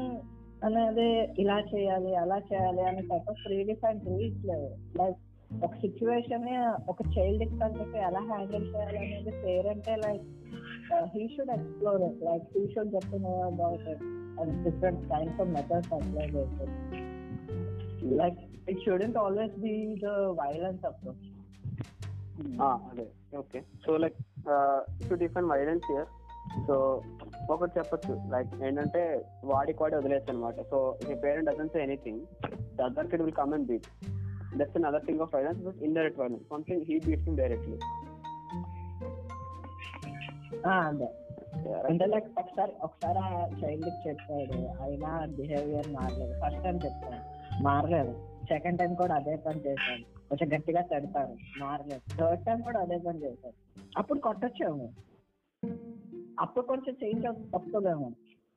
అనేది 0.64 1.08
ఇలా 1.38 1.58
చేయాలి 1.72 2.16
అలా 2.16 2.38
చేయాలి 2.52 2.82
అనే 2.82 3.02
type 3.12 3.30
of 3.30 3.42
pre 3.46 3.64
define 3.64 4.00
rules 4.08 4.46
లేవు. 4.46 4.70
లైక్ 4.98 5.20
ఒక 5.52 5.74
సిచ్యువేషన్ 5.76 6.48
ఒక 6.90 7.02
చైల్డ్కి 7.16 7.56
ఎలా 8.00 8.20
హ్యాండిల్ 8.22 8.66
చేయాలి 8.66 8.98
అనేది 8.98 9.32
పేరెంటే 9.44 9.96
like 9.96 10.26
he 11.14 11.28
should 11.28 11.50
explore 11.50 12.02
it 12.02 12.22
like 12.24 12.46
he 12.56 12.68
should 12.74 12.92
get 12.96 13.10
to 13.12 13.18
know 13.18 13.34
about 13.42 13.86
it 13.90 14.04
and 14.42 14.64
different 14.64 15.02
kinds 15.10 15.42
of 15.42 15.50
methods 15.50 15.94
apply 15.94 16.28
చేస్తారు 16.28 16.76
like 18.16 18.40
it 18.70 18.82
shouldn't 18.86 19.18
always 19.18 19.56
be 19.60 19.74
the 19.96 20.10
violence 20.42 20.86
approach 20.86 21.26
అదే. 22.66 23.06
Okay 23.38 23.60
so 23.86 23.98
like 23.98 24.18
to 25.10 25.16
define 25.16 25.46
violence 25.46 25.88
year 25.92 26.10
so 26.68 26.76
ఒకటి 27.50 27.80
చెప్పచ్చు. 27.80 28.14
Like 28.32 28.52
ఏంటంటే 28.64 29.02
వాడికి 29.44 29.84
వాడి 29.84 29.96
వదిలేచ్చు 29.96 30.30
అనమాట 30.30 30.62
so 30.70 30.78
ఈ 31.12 31.16
parent 31.24 31.50
doesn't 31.50 31.70
say 31.70 31.80
anything 31.84 32.22
the 32.78 32.82
other 32.82 33.08
kid 33.08 33.22
will 33.22 33.34
come 33.34 33.54
and 33.54 33.68
beat 33.68 33.90
that's 34.56 34.78
an 34.78 34.86
other 34.86 35.06
thing 35.06 35.20
of 35.20 35.36
violence 35.36 35.60
but 35.60 35.76
indirect 35.82 36.20
violence 36.20 36.46
something 36.50 36.82
he 36.82 37.00
beats 37.00 37.26
him 37.26 37.38
directly 37.38 37.80
అదే. 40.70 41.08
అంటే 41.74 42.06
like 42.06 42.26
ఒకసారి 42.40 42.72
ఒకసారి 42.82 43.18
ఆ 43.18 43.48
చైల్డ్ 43.48 44.08
చెప్పాడు. 44.08 44.84
అయినా 44.84 45.26
బిహేవియర్ 45.26 45.88
మారలేదు. 45.88 46.34
ఫస్ట్ 46.34 46.64
టైం 46.64 46.76
చెప్తాను 46.76 47.38
మారలేదు. 47.64 48.12
సెకండ్ 48.44 48.80
టైం 48.80 48.96
కూడా 48.96 49.16
అదే 49.16 49.36
పని 49.36 49.60
చేశాను 49.60 50.30
కొంచెం 50.30 50.58
గట్టిగా 50.58 50.82
తడతాడు. 50.82 51.60
మారలేదు. 51.60 52.18
థర్డ్ 52.18 52.46
టైం 52.46 52.62
కూడా 52.62 52.80
అదే 52.80 52.98
పని 52.98 53.24
చేశాడు. 53.24 53.80
అప్పుడు 53.98 54.20
కొట్టచ్చేమో. 54.20 54.90
అప్పుడు 56.40 56.66
కొంచెం 56.66 56.96
చేంజ్ 57.04 57.28
వస్తుందేమో 57.28 58.12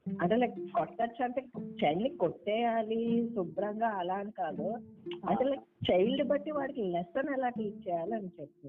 అంటే 0.07 0.37
లైక్ 0.37 0.55
కొట్టచ్చు 0.79 1.21
అంటే 1.25 1.41
చైల్డ్ని 1.83 2.11
కొట్టేయాలి 2.23 3.01
శుభ్రంగా 3.35 3.89
అలా 4.01 4.15
అని 4.15 4.33
కాదు. 4.39 4.69
అంటే 5.29 5.45
లైక్ 5.45 5.67
చైల్డ్ 5.91 6.23
బట్టి 6.29 6.51
వాడికి 6.51 6.83
లెసన్ 6.95 7.33
ఎలా 7.37 7.49
టీచ్ 7.49 7.83
చేయాలి 7.89 8.15
అని 8.15 8.31
చెప్పి. 8.41 8.69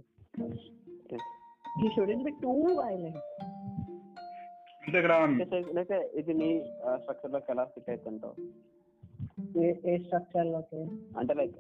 ఈ 1.84 1.90
షుడెంట్ 1.96 2.24
బి 2.24 2.34
టూ 2.44 2.54
వైలెంట్ 2.82 3.24
అంటే 5.80 5.98
ఇది 6.20 6.34
నీ 6.34 6.50
స్ట్రక్చర్లోకి 7.02 7.52
ఎలా 7.52 7.64
ఫిట్ 7.74 7.90
అవుతుంటావు 7.90 8.36
ఏ 9.64 9.68
ఏ 9.86 9.98
స్ట్రక్చర్లోకి? 9.98 10.82
అంటే 11.18 11.34
లైక్ 11.34 11.56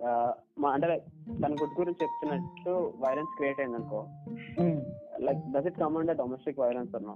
అంటే 0.74 0.88
లైక్ 0.88 1.06
తన 1.44 1.54
గుడ్ 1.62 1.78
గురించి 1.80 2.02
చెప్తున్నట్టు 2.04 2.74
వైలెన్స్ 3.06 3.36
క్రియేట్ 3.38 3.60
అయింది 3.60 3.78
అనుకో 3.80 4.02
like 5.28 5.44
does 5.56 5.68
it 5.68 5.80
come 5.80 5.98
under 5.98 6.18
domestic 6.18 6.60
violence 6.60 6.96
అన్నా 6.96 7.16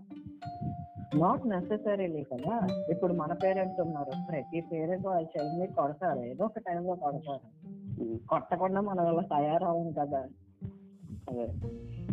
నాట్ 1.20 1.48
నెసెసరీలీ 1.48 2.24
కదా. 2.24 2.68
ఇప్పుడు 2.90 3.14
మన 3.14 3.34
పేరెంట్స్ 3.34 3.80
ఉన్నారు. 3.80 4.12
ప్రతి 4.32 4.62
పేరెంట్ 4.62 5.08
వాళ్ళ 5.08 5.28
చైల్డ్ని 5.38 5.68
కొడతారు. 5.68 6.20
ఏదో 6.20 6.46
ఒక 6.46 6.60
టైంలో 6.60 6.96
కొడతారు. 6.96 7.66
కొట్టకుండా 8.30 8.82
మనం 8.82 9.08
అలా 9.08 9.22
తయారవం 9.22 9.92
కదా. 9.92 10.28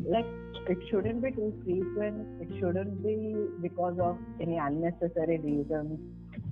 Like 0.06 0.26
it 0.70 0.84
shouldn't 0.90 1.20
be 1.20 1.30
too 1.30 1.50
frequent 1.50 2.42
it 2.42 2.60
shouldn't 2.60 3.02
be 3.02 3.34
because 3.60 3.98
of 4.00 4.42
any 4.42 4.58
unnecessary 4.58 5.36
reason 5.36 5.96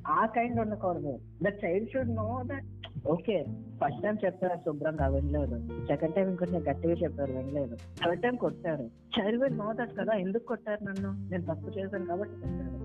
ఆ 0.07 0.27
కైండ్ 0.27 0.61
ఉండకూడదు. 0.61 1.19
The 1.43 1.47
child 1.65 1.91
should 1.91 2.11
know 2.11 2.43
that 2.45 2.80
okay 3.07 3.45
first 3.85 4.03
time 4.03 4.17
చెప్పారు 4.25 4.57
శుభ్రంగా 4.57 5.09
వినలేదు. 5.09 5.87
సెకండ్ 5.87 6.15
టైం 6.15 6.29
ఇంకొంచెం 6.29 6.61
గట్టిగా 6.71 6.95
చెప్పారు 6.95 7.33
వినలేదు. 7.33 7.77
థర్డ్ 7.77 8.23
టైం 8.23 8.37
కొట్టారు. 8.37 8.91
చైల్డ్ 9.21 9.43
విల్ 9.43 9.99
కదా 10.01 10.13
ఎందుకు 10.13 10.47
కొట్టారు 10.47 10.85
నన్ను? 10.85 11.31
నేను 11.31 11.43
తప్పు 11.43 11.69
చేశాను 11.69 12.07
కాబట్టి 12.07 12.35
కొట్టారు. 12.35 12.81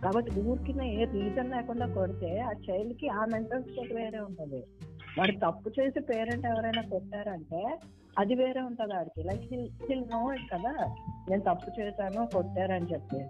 కాబట్టి 0.00 0.40
ఊరికి 0.40 0.88
ఏ 0.88 1.04
రీజన్ 1.04 1.50
లేకుండా 1.50 1.86
కొడితే 1.86 2.38
ఆ 2.38 2.52
చైల్డ్కి 2.70 3.08
ఆ 3.08 3.24
మెంటల్ 3.24 3.62
స్టేట్ 3.62 3.92
వేరే 3.92 4.18
ఉంటుంది. 4.18 4.64
వాడు 5.18 5.32
తప్పు 5.32 5.80
చేసి 5.80 6.00
పేరెంట్ 6.00 6.46
ఎవరైనా 6.46 6.82
కొట్టారంటే 6.82 7.78
అది 8.18 8.34
వేరే 8.34 8.60
ఉంటది 8.60 8.92
ఆడికి. 8.94 9.22
లైక్ 9.22 9.72
హిల్ 9.88 10.00
నో 10.00 10.32
ఇట్ 10.32 10.52
కదా. 10.52 10.94
నేను 11.30 11.42
తప్పు 11.42 11.80
చేశాను 11.80 12.26
కొట్టారని 12.26 12.86
చెప్పి. 12.92 13.24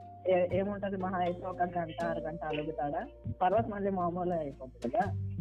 ఏముంటది? 0.56 0.96
మహా 0.96 1.18
అయితే 1.18 1.46
ఒక 1.46 1.62
గంట 1.62 2.04
అరగంట 2.04 2.44
అలుగుతాడా? 2.44 3.06
తర్వాత 3.42 3.66
మళ్ళీ 3.66 3.90
మామూలు 3.90 4.32
అయిపోతుంది 4.32 4.96
కదా. 4.96 5.33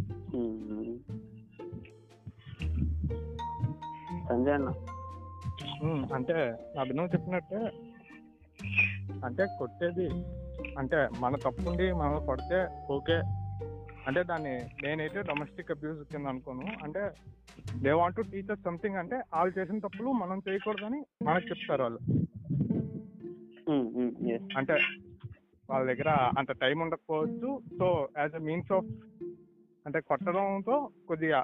సంజయ్ 4.27 4.53
అన్న. 4.53 4.69
అంటే 6.13 6.37
అభినవ్ 6.79 7.09
చెప్పినట్టే 7.13 7.59
అంటే 9.25 9.45
కొట్టేది 9.59 10.07
అంటే 10.77 11.09
మన 11.19 11.35
తప్పుండి 11.35 11.91
మనం 11.91 12.25
కొడితే 12.25 12.67
ఓకే. 12.91 13.17
అంటే 14.07 14.23
దాన్ని 14.23 14.61
నేనైతే 14.83 15.21
డొమెస్టిక్ 15.21 15.71
అబ్యూస్ 15.71 16.11
కింద 16.11 16.25
అనుకోను. 16.25 16.67
అంటే 16.83 17.11
they 17.83 17.91
want 17.91 18.17
to 18.17 18.21
teacher 18.21 18.59
something 18.59 18.95
అంటే 18.95 19.15
వాళ్ళు 19.15 19.59
చేసిన 19.59 19.77
తప్పులు 19.77 20.11
మనం 20.11 20.41
చేయకూడదని 20.49 21.05
మనకు 21.23 21.49
చెప్తారు 21.49 21.81
వాళ్ళు. 21.81 21.99
అంటే 24.57 24.77
వాళ్ళ 25.69 25.93
దగ్గర 25.93 26.09
అంత 26.37 26.51
టైం 26.51 26.79
ఉండకపోవచ్చు. 26.79 27.61
So 27.77 28.07
as 28.17 28.35
a 28.35 28.37
means 28.37 28.71
of 28.71 28.85
అంటే 29.85 29.99
కొట్టడంతో 29.99 30.89
కొద్దిగా 31.07 31.43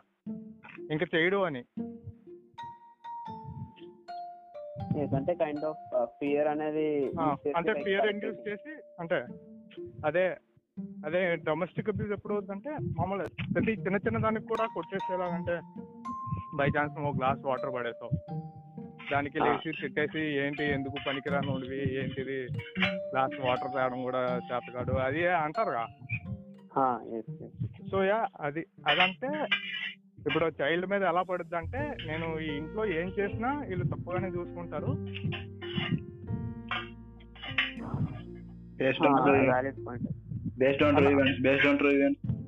ఇంకా 0.92 1.06
చేయడు 1.16 1.38
అని. 1.38 1.64
అంటే 5.16 5.36
కైండ్ 5.36 5.66
ఆఫ్ 5.66 6.06
ఫియర్ 6.06 6.48
అనేది 6.48 7.06
అంటే 7.56 7.74
ఫియర్ 7.84 8.08
ఇండ్యూస్ 8.08 8.48
చేసి- 8.48 8.82
అంటే 9.00 9.26
అదే 10.06 10.38
అదే 11.06 11.36
డొమెస్టిక్ 11.36 11.90
అబ్యూస్ 11.90 12.12
ఎప్పుడు 12.12 12.34
అవుతుందంటే 12.34 12.70
మామూలు 12.70 13.24
ప్రతి 13.54 13.72
చిన్న 13.72 13.96
చిన్న 13.98 14.18
దానికి 14.20 14.46
కూడా 14.46 14.68
కొట్టేసేలాగంటే 14.74 15.62
బై 16.56 16.66
ఛాన్స్ 16.66 16.96
నువ్వు 16.96 17.14
గ్లాస్ 17.18 17.40
వాటర్ 17.46 17.74
పడేసావు. 17.74 18.42
దానికి. 19.14 19.40
లేచి 19.40 19.72
తిట్టేసి 19.72 20.20
ఏంటి 20.20 20.64
ఎందుకు 20.64 20.96
పనికిరానుడివి 21.08 22.04
ఏంటిది? 22.04 22.48
గ్లాస్ 23.12 23.40
వాటర్ 23.40 23.74
తాగడం 23.76 24.04
కూడా 24.04 24.42
చేత 24.54 24.74
కాదు 24.74 24.92
అది 24.92 25.28
అంటారుగా. 25.28 25.88
సో 27.92 28.04
యా 28.04 28.28
అది 28.42 28.66
అదంటే 28.88 29.28
ఇప్పుడు 30.28 30.46
చైల్డ్ 30.46 30.88
మీద 30.88 31.04
ఎలా 31.04 31.22
పడుద్ది 31.22 31.58
అంటే 31.58 31.80
నేను 31.80 32.40
ఈ 32.40 32.58
ఇంట్లో 32.58 32.86
ఏం 32.86 33.08
చేసినా 33.08 33.64
వీళ్ళు 33.68 33.86
తప్పుగానే 33.86 34.28
చూసుకుంటారు. 34.28 34.86
Based 38.78 39.08
ah, 39.08 39.12
on 39.12 39.48
valid 39.48 39.86
point. 39.88 40.10
Based 40.58 40.84
on 40.84 41.08
events 41.08 41.42
based 41.42 41.68
on 41.68 41.88
events 41.88 42.40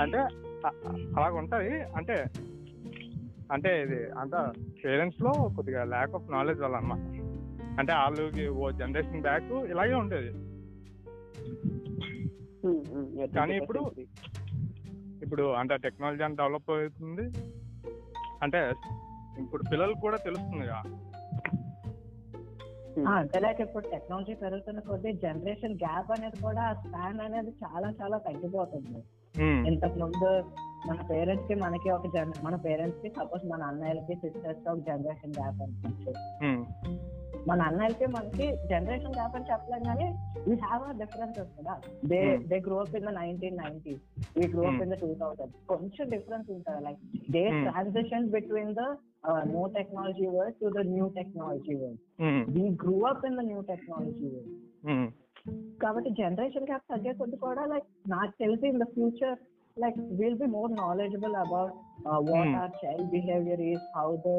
అంటే 0.00 0.18
అ- 0.18 0.80
అ- 0.88 1.12
అలాగ 1.16 1.34
ఉంటది. 1.34 1.80
అంటే 1.80 2.24
అంటే 3.52 3.82
ఇది 3.82 4.10
అంత 4.18 4.52
పేరెంట్స్లో 4.84 5.32
కొద్దిగా 5.56 5.84
ల్యాక్ 5.84 6.14
ఆఫ్ 6.14 6.32
నాలెడ్జ్ 6.32 6.62
వల్ల 6.62 6.76
అన్నమాట. 6.76 7.00
అంటే 7.78 7.92
వాళ్ళకి 7.92 8.48
ఓ 8.48 8.70
జనరేషన్ 8.70 9.20
బ్యాక్ 9.20 9.52
ఇలాగే 9.52 9.94
ఉండేది. 9.94 10.45
కానీ 13.34 13.54
21st 13.54 13.62
ఇప్పుడు. 13.62 13.80
ఇప్పుడు 15.22 15.42
అంటే 15.42 15.76
టెక్నాలజీ 15.76 16.22
అంత 16.22 16.36
డెవలప్ 16.38 16.70
అవుతుంది. 16.70 17.40
అంటే 18.42 18.72
ఇప్పుడు 19.38 19.62
పిల్లలకు 19.72 20.00
కూడా 20.00 20.16
తెలుస్తుందిగా. 20.16 20.82
ఆ, 23.08 23.10
అంటే 23.10 23.40
లైక్ 23.40 23.60
ఇప్పుడు 23.60 23.88
టెక్నాలజీ 23.88 24.34
పెరుగుతున్న 24.34 24.80
కొద్దీ 24.80 25.12
జనరేషన్ 25.12 25.74
గ్యాప్ 25.74 26.10
అనేది 26.10 26.42
కూడా 26.42 26.74
స్పాన్ 26.74 27.20
అనేది 27.20 27.50
చాలా 27.50 27.94
చాలా 28.02 28.18
తగ్గిపోతుంది. 28.18 29.02
ఇంతకు 29.68 29.98
ముందు 29.98 30.44
మన 30.88 31.06
పేరెంట్స్కి 31.10 31.54
మనకి 31.54 31.90
ఒక 31.90 32.06
జన 32.06 32.32
మన 32.42 32.56
పేరెంట్స్కి 32.56 33.08
సపోజ్ 33.08 33.46
మన 33.46 33.62
అన్నయ్యలకి 33.62 34.14
సిస్టర్స్కి 34.14 34.68
ఒక 34.68 34.78
జనరేషన్ 34.78 35.34
గ్యాప్ 35.40 35.62
అనుకోవచ్చు 35.62 36.12
మన 37.46 37.60
అన్నయ్యలకి 37.68 38.06
మనకి 38.12 38.46
జనరేషన్ 38.70 39.16
గ్యాప్ 39.16 39.34
అని 39.36 39.48
చెప్పలేం 39.50 39.82
కానీ 39.88 40.06
వీ 40.46 40.54
హ్యావ్ 40.62 40.82
అ 40.84 40.92
డిఫరెన్సెస్ 41.00 41.50
కదా 41.58 41.74
they. 42.10 42.20
They 42.50 42.56
grow 42.60 42.78
up 42.82 42.94
in 42.98 43.06
the 43.08 43.14
nineteen 43.18 43.58
nineties 43.60 44.02
we 44.36 44.46
grow 44.54 44.64
up. 44.68 44.80
In 44.84 44.92
the 44.92 44.98
two 45.02 45.10
thousand 45.20 45.52
కొంచెం 45.68 46.04
డిఫరెన్స్ 46.14 46.48
ఉంటుంది? 46.50 46.80
Like 46.86 47.00
they. 47.30 47.44
Transition 47.62 48.26
between 48.34 48.72
the 48.74 48.84
no 49.52 49.62
technology 49.76 50.26
world 50.32 50.58
to 50.60 50.70
the 50.74 50.86
new 50.90 51.06
technology 51.16 51.74
world 51.76 52.00
um, 52.26 52.42
we 52.56 52.64
grew 52.82 52.96
up 53.08 53.24
in 53.26 53.38
the 53.38 53.44
new 53.48 53.60
technology 53.70 54.26
world 54.28 54.52
um, 54.90 55.08
కాబట్టి 55.80 56.10
generation 56.18 56.68
gap 56.68 56.88
తగ్గే 56.92 57.12
కొద్ది 57.18 57.38
కూడా 57.38 57.64
like 57.66 57.86
నాకు 58.08 58.34
తెలిసి 58.38 58.66
in 58.68 58.80
the 58.80 58.88
future 58.94 59.36
like 59.76 59.98
will 60.20 60.38
be 60.38 60.48
more 60.52 60.70
knowledgeable 60.78 61.36
about 61.38 61.72
what. 62.28 62.54
Or 62.60 62.74
child 62.82 63.08
behaviour 63.10 63.62
is 63.70 63.86
how 63.96 64.08
the 64.24 64.32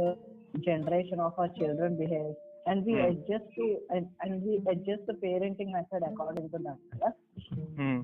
generation 0.68 1.22
of 1.22 1.40
our 1.40 1.56
children 1.58 1.98
behave 1.98 2.30
we 2.76 2.94
Hmm. 2.94 3.06
Adjust 3.06 3.56
to 3.58 3.82
and 3.94 4.44
we 4.44 4.58
adjust 4.70 5.12
the 5.12 5.16
parenting 5.24 5.74
method 5.74 6.04
according 6.04 6.50
to 6.50 6.58
that 6.58 6.98
కదా 6.98 7.12
ఉమ్. 7.80 8.04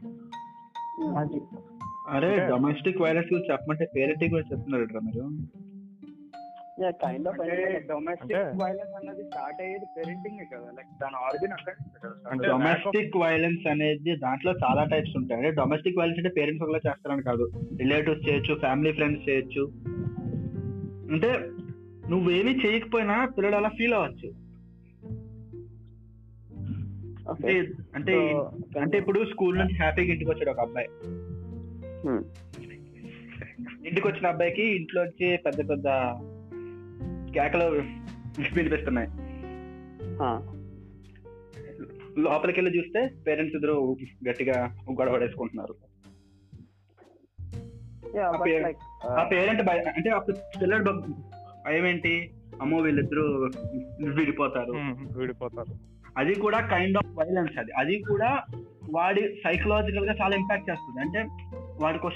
అది 1.18 1.42
అరే 2.10 2.28
అంటే- 2.28 2.50
domestic 2.50 3.02
violence 3.02 3.34
గురించి 3.34 3.52
చెప్పమంటే 3.52 3.90
parenting 3.96 4.34
గురించి 4.34 4.58
చెప్తున్నారు 4.58 5.00
మీరు. 5.00 5.30
Kind 6.92 7.28
of 7.28 7.38
domestic 7.88 8.64
violence 8.64 8.94
అన్నది 8.96 9.24
స్టార్ట్ 9.24 9.62
అయ్యేది 9.62 9.86
పేరెంటింగ్ 9.98 10.40
కదా 10.40 10.72
లైక్ 10.72 11.00
దాని 11.02 11.16
ఆరిజిన్ 11.16 11.52
అక్కడ 11.52 11.74
కదా. 11.74 12.48
డొమెస్టిక్ 12.50 13.18
వైలెన్స్ 13.18 13.68
అనేది 13.68 14.16
దాంట్లో 14.16 14.52
చాలా 14.52 14.84
టైప్స్ 14.84 15.18
ఉంటాయి. 15.18 15.42
అంటే 15.42 15.56
డొమెస్టిక్ 15.56 15.98
వైలెన్స్ 15.98 16.20
అంటే 16.20 16.30
పేరెంట్స్ 16.30 16.64
ఒకలా 16.64 16.78
చేస్తారని 16.78 17.24
కాదు. 17.24 17.52
రిలేటివ్స్ 17.78 18.30
చేయొచ్చు 18.30 18.56
ఫ్యామిలీ 18.60 18.92
ఫ్రెండ్స్ 18.92 19.30
చేయొచ్చు. 19.30 19.72
అంటే 21.12 21.34
నువ్వేమీ 22.10 22.52
చేయకపోయినా 22.66 23.26
పిల్లలు 23.26 23.56
అలా 23.56 23.70
ఫీల్ 23.70 23.94
అవ్వచ్చు. 23.94 24.43
అంటే 27.34 27.68
అంటే 27.96 28.14
అంటే 28.80 28.98
ఇప్పుడు 28.98 29.26
స్కూల్ 29.26 29.60
నుంచి 29.60 29.74
హ్యాపీగా 29.74 30.12
ఇంటికి 30.12 30.32
వచ్చాడు 30.32 30.50
ఒక 30.50 30.60
అబ్బాయి. 30.60 30.88
ఇంటికి 33.88 34.08
వచ్చిన 34.08 34.28
అబ్బాయికి 34.28 34.76
ఇంట్లోంచి 34.76 35.38
పెద్ద 35.38 35.70
పెద్ద 35.70 35.88
కేకలు 37.34 37.66
వినిపిస్తున్నాయి. 38.56 39.08
లోపలికి 42.22 42.60
వెళ్ళి 42.60 42.78
చూస్తే 42.78 43.10
పేరెంట్స్ 43.28 43.56
ఇద్దరు 43.56 43.96
గట్టిగా 44.30 44.78
గొడవ 44.92 45.14
పడేసుకుంటున్నారు 45.14 45.76
లైక్ 48.62 48.78
ఆ 49.06 49.30
పేరెంట్ 49.32 49.70
అంటే 49.70 50.10
అప్పుడు 50.10 50.36
పిల్లడు 50.62 50.92
భయం 51.66 51.86
ఏంటి? 51.86 52.34
అమ్మో 52.62 52.78
వీళ్ళిద్దరు 52.78 53.50
విడిపోతారు. 54.16 54.74
విడిపోతారు. 55.20 55.93
అది 56.18 56.36
కూడా 56.36 56.60
కైండ్ 56.60 56.98
ఆఫ్ 56.98 57.08
వైలెన్స్ 57.08 57.60
అది. 57.60 57.72
అది 57.72 58.04
కూడా 58.10 58.44
వాడి 58.92 59.22
సైకలాజికల్గా 59.22 60.16
చాలా 60.22 60.36
ఇంపాక్ట్ 60.36 60.70
చేస్తుంది. 60.70 61.02
అంటే 61.02 61.20
వాడికి 61.82 62.10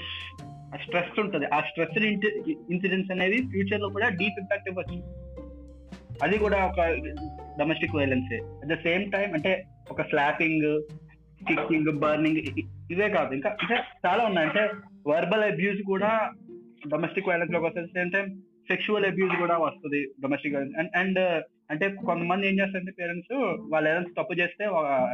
స్ట్రెస్ 0.82 1.20
ఉంటుంది. 1.20 1.46
ఆ 1.46 1.60
స్ట్రెస్ 1.60 2.04
ఇన్సిడెంట్స్ 2.48 3.12
అనేవి 3.12 3.36
ఫ్యూచర్లో 3.36 3.88
కూడా 3.88 4.08
డీప్ 4.08 4.40
ఇంపాక్ట్ 4.40 4.68
ఇవ్వచ్చు. 4.68 5.02
అది 6.22 6.38
కూడా 6.38 6.66
ఒక 6.66 6.80
domestic 7.58 7.96
violence 7.96 8.32
at 8.34 8.66
the 8.66 8.74
same 8.74 9.12
time 9.12 9.32
అంటే 9.32 9.64
ఒక 9.90 10.02
స్లాపింగ్ 10.02 10.82
కిక్కింగ్ 11.48 11.98
బర్నింగ్ 11.98 12.36
ఇవే 12.92 13.08
కాదు. 13.08 13.34
ఇంకా 13.34 13.50
అంటే 13.50 13.74
చాలా 14.06 14.24
ఉన్నాయి. 14.24 14.48
అంటే 14.48 14.70
వర్బల్ 15.06 15.44
అబ్యూస్ 15.44 15.82
కూడా 15.86 16.30
డొమెస్టిక్ 16.88 17.28
వైలెన్స్లోకి 17.28 17.66
వస్తుంది. 17.66 17.88
సేమ్ 17.88 18.10
టైం 18.10 18.42
సెక్షువల్ 18.70 19.06
అబ్యూస్ 19.06 19.40
కూడా 19.40 19.58
వస్తుంది 19.58 20.04
డొమెస్టిక్ 20.22 20.54
వైలెన్స్ 20.54 20.96
అండ్ 20.96 21.42
అంటే 21.70 21.86
కొంతమంది 22.06 22.48
ఏం 22.48 22.58
చేస్తారంటే 22.60 22.92
పేరెంట్స్ 22.92 23.34
వాళ్ళు 23.72 23.86
ఏదైనా 23.90 24.10
తప్పు 24.18 24.34
చేస్తే 24.40 24.64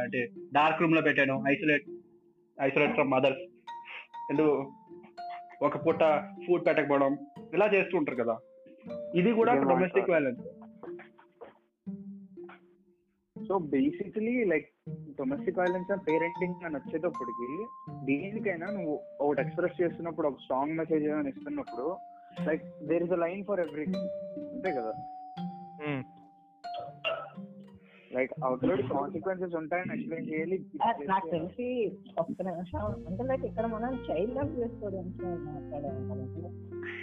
అంటే 0.01 0.19
డార్క్ 0.53 0.81
రూమ్లో 0.81 1.01
పెట్టాను 1.01 1.35
isolate 1.51 1.87
isolate 2.57 2.93
from 2.93 3.11
mothers 3.11 3.43
and 4.29 4.43
ఒక 5.61 5.77
పూట 5.85 6.03
ఫుడ్ 6.45 6.65
పెట్టకపోవడం 6.67 7.13
ఇలా 7.53 7.65
చేస్తూ 7.73 7.95
ఉంటారు 7.97 8.17
కదా. 8.21 8.35
ఇది 9.15 9.31
కూడా 9.33 9.51
domestic. 9.63 10.09
Violence 10.09 10.41
so 13.35 13.55
basically 13.71 14.33
like 14.45 14.67
domestic 15.17 15.59
violence 15.59 15.91
parenting 16.07 16.63
అని 16.65 16.75
వచ్చేటప్పటికి 16.75 17.47
దేనికైనా 18.05 18.67
నువ్వు 18.71 18.93
ఒకటి 19.19 19.41
ఎక్స్ప్రెస్ 19.41 19.79
చేస్తున్నప్పుడు 19.81 20.27
ఒక 20.27 20.39
స్ట్రాంగ్ 20.39 20.77
మెసేజ్ 20.77 21.05
ఏమైనా 21.05 21.29
ఇస్తున్నప్పుడు 21.29 21.87
like 22.47 22.63
there 22.87 23.03
is 23.03 23.11
a 23.11 23.21
line 23.25 23.43
for 23.45 23.59
everything 23.59 24.07
అంతే 24.47 24.71
కదా? 24.71 24.93
లైక్ 28.15 28.31
అవతల 28.43 28.75
కాన్సిక్వెన్సెస్ 28.75 29.55
ఉంటాయని 29.55 29.93
ఎక్స్ప్లెయిన్ 29.93 30.33
చేయాలి. 30.33 30.65
నాకు 31.07 31.29
తెలిసి 31.29 31.97
ఒక్క 32.19 32.41
నిమిషం. 32.41 32.79
అంటే 32.79 33.23
లైక్ 33.23 33.45
ఇక్కడ 33.45 33.65
మనం 33.65 33.99
చైల్డ్ 34.11 34.37
అబ్యూస్ 34.37 34.83
గురించి 34.83 35.25
మాట్లాడాలి 35.25 36.05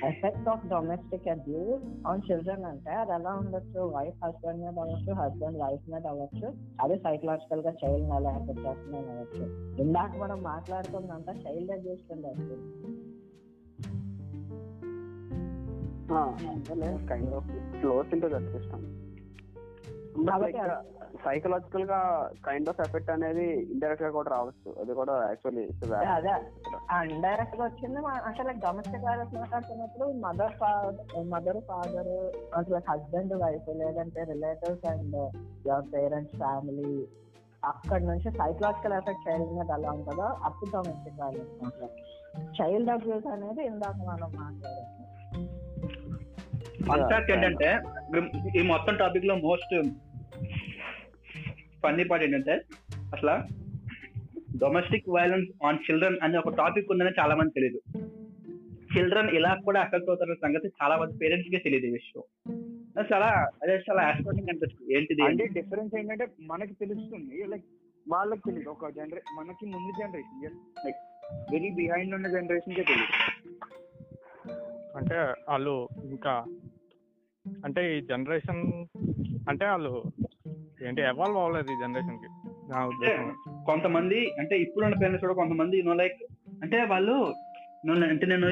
effect 0.06 0.48
of 0.48 0.66
domestic 0.66 1.28
abuse 1.28 2.06
on 2.06 2.32
children 2.32 2.64
అంటే 2.64 2.90
అది 2.90 3.12
ఎలా 3.12 3.30
ఉండొచ్చు? 3.34 3.80
వైఫ్ 3.80 4.24
హస్బెండ్ 4.24 4.60
మీద 4.60 4.78
అవ్వచ్చు 4.78 5.12
హస్బెండ్ 5.12 5.58
వైఫ్ 5.58 5.90
మీద 5.90 6.06
అవ్వచ్చు. 6.06 6.54
అదే 6.80 6.96
సైకలాజికల్గా 6.96 7.70
చైల్డ్ 7.70 8.14
ఎలా 8.14 8.30
ఎఫెక్ట్ 8.30 8.66
చేస్తుందని 8.66 9.10
అవ్వచ్చు. 9.10 9.44
ఇందాక 9.80 10.16
మనం 10.16 10.42
మాట్లాడుతుందంతా 10.42 11.32
చైల్డ్ 11.32 11.70
అబ్యూస్ 11.70 12.00
కింద 12.00 12.24
వస్తుంది. 12.24 12.68
కైండ్ 17.08 17.34
ఆఫ్ 17.34 17.48
క్లోజ్ 17.80 18.08
సిస్టమ్ 18.08 18.20
కాబట్టి 18.20 19.01
సైకలాజికల్గా 21.24 21.98
కైండ్ 22.44 22.68
ఆఫ్ 22.68 22.80
ఎఫెక్ట్ 22.80 23.10
అనేది 23.10 23.44
ఇండైరెక్ట్గా 23.64 24.10
కూడా 24.10 24.30
రావచ్చు. 24.30 24.68
అది 24.80 24.92
కూడా 24.94 25.14
యాక్చువల్లీ 25.28 25.64
అదే. 26.12 26.34
ఇండైరెక్ట్గా 27.10 27.62
వచ్చింది 27.64 27.98
అంటే 28.28 28.42
లైక్ 28.42 28.60
డొమెస్టిక్ 28.64 29.04
వైలెన్స్ 29.04 29.34
మాట్లాడుతున్నప్పుడు 29.34 30.06
మదర్ 30.22 30.54
ఫాదర్ 30.60 31.00
మదర్ 31.34 31.60
ఫాదర్ 31.68 32.12
అంటే 32.56 32.70
లైక్ 32.74 32.88
హస్బెండ్ 32.90 33.34
వైఫ్ 33.42 33.68
లేదంటే 33.80 34.22
relatives 34.32 34.86
and 34.92 35.16
your 35.66 35.86
parents 35.94 36.36
family 36.36 36.92
అక్కడ 37.64 38.00
నుంచి 38.02 38.28
సైకలాజికల్ 38.38 38.92
ఎఫెక్ట్ 38.92 39.26
చైల్డ్ 39.26 39.52
మీద 39.52 39.68
ఎలా 39.76 39.90
ఉంటుందో 39.92 40.28
అప్పుడు 40.44 40.70
డొమెస్టిక్ 40.72 41.20
వైలెన్స్ 41.22 41.54
మాట్లాడు 41.62 41.94
చైల్డ్ 42.58 42.90
అబ్యూస్ 42.90 43.28
అనేది 43.32 43.62
ఇందాక 43.64 43.98
మనం 44.08 44.30
ఫ్యాక్ట్ 47.08 47.30
ఏంటంటే 47.30 47.68
ఈ 48.58 48.62
మొత్తం 48.62 48.94
టాపిక్లో 48.96 49.34
మోస్ట్ 49.36 49.74
ఫన్నీ 51.84 52.04
పార్ట్ 52.04 52.24
ఏంటంటే 52.24 52.54
అసలు 53.14 53.34
డొమెస్టిక్ 54.56 55.08
వైలెన్స్ 55.08 55.64
ఆన్ 55.64 55.78
చిల్డ్రన్ 55.86 56.18
అనే 56.22 56.38
ఒక 56.38 56.50
టాపిక్ 56.54 56.90
ఉందని 56.92 57.12
చాలా 57.20 57.34
మంది 57.34 57.54
తెలియదు 57.54 57.80
చిల్డ్రన్ 58.94 59.30
ఇలా 59.30 59.56
కూడా 59.64 59.80
అఫెక్ట్ 59.80 60.08
అవుతారన్న 60.08 60.34
సంగతి 60.34 60.68
చాలా 60.82 60.96
మంది 60.96 61.18
పేరెంట్స్ 61.18 61.50
కే 61.50 61.58
తెలియదు 61.58 61.86
ఈ 61.86 61.90
విషయం. 61.90 62.22
చాలా 63.12 63.28
అదే 63.62 63.82
చాలా 63.86 64.02
ఆస్పాటింగ్ 64.02 64.48
అనిపిస్తుంది. 64.48 64.94
ఏంటిది? 64.94 65.22
అంటే 65.22 65.46
డిఫరెన్స్ 65.46 65.94
ఏంటంటే 65.98 66.26
మనకి 66.40 66.74
తెలుస్తుంది 66.74 67.44
లైక్ 67.46 67.66
వాళ్ళకి 68.06 68.42
తెలియదు 68.46 68.70
ఒక 68.70 68.90
జనరే 68.90 69.22
మనకి 69.38 69.66
ముందు 69.66 69.92
జనరేషన్ 70.00 70.58
లైక్ 70.86 71.00
వెరీ 71.52 71.70
బిహైండ్ 71.70 72.14
ఉన్న 72.14 72.28
జనరేషన్ 72.28 72.74
కే 72.74 72.82
తెలియదు 72.82 73.14
అంటే 74.96 75.18
వాళ్ళు 75.48 75.74
ఇంకా 76.04 76.34
అంటే 77.64 77.82
ఈ 77.94 78.00
జనరేషన్ 78.10 78.62
అంటే 79.48 79.64
వాళ్ళు 79.66 79.92
ఏంటి 80.86 81.02
ఎవాల్వ్ 81.02 81.38
అవ్వలేదు 81.38 81.70
ఈ 81.72 81.78
జనరేషన్కి 81.82 82.28
నా 82.70 82.80
ఉద్దేశం 82.86 83.26
కొంతమంది 83.64 84.20
అంటే 84.38 84.54
ఇప్పుడున్న 84.62 84.98
పేరెంట్స్ 85.00 85.24
కూడా 85.24 85.34
కొంతమంది 85.34 85.82
నో 85.82 85.94
లైక్ 85.94 86.20
అంటే 86.62 86.78
వాళ్ళు 86.84 87.16
నన్ను 87.86 88.06
అంటే 88.06 88.26
నేను 88.26 88.48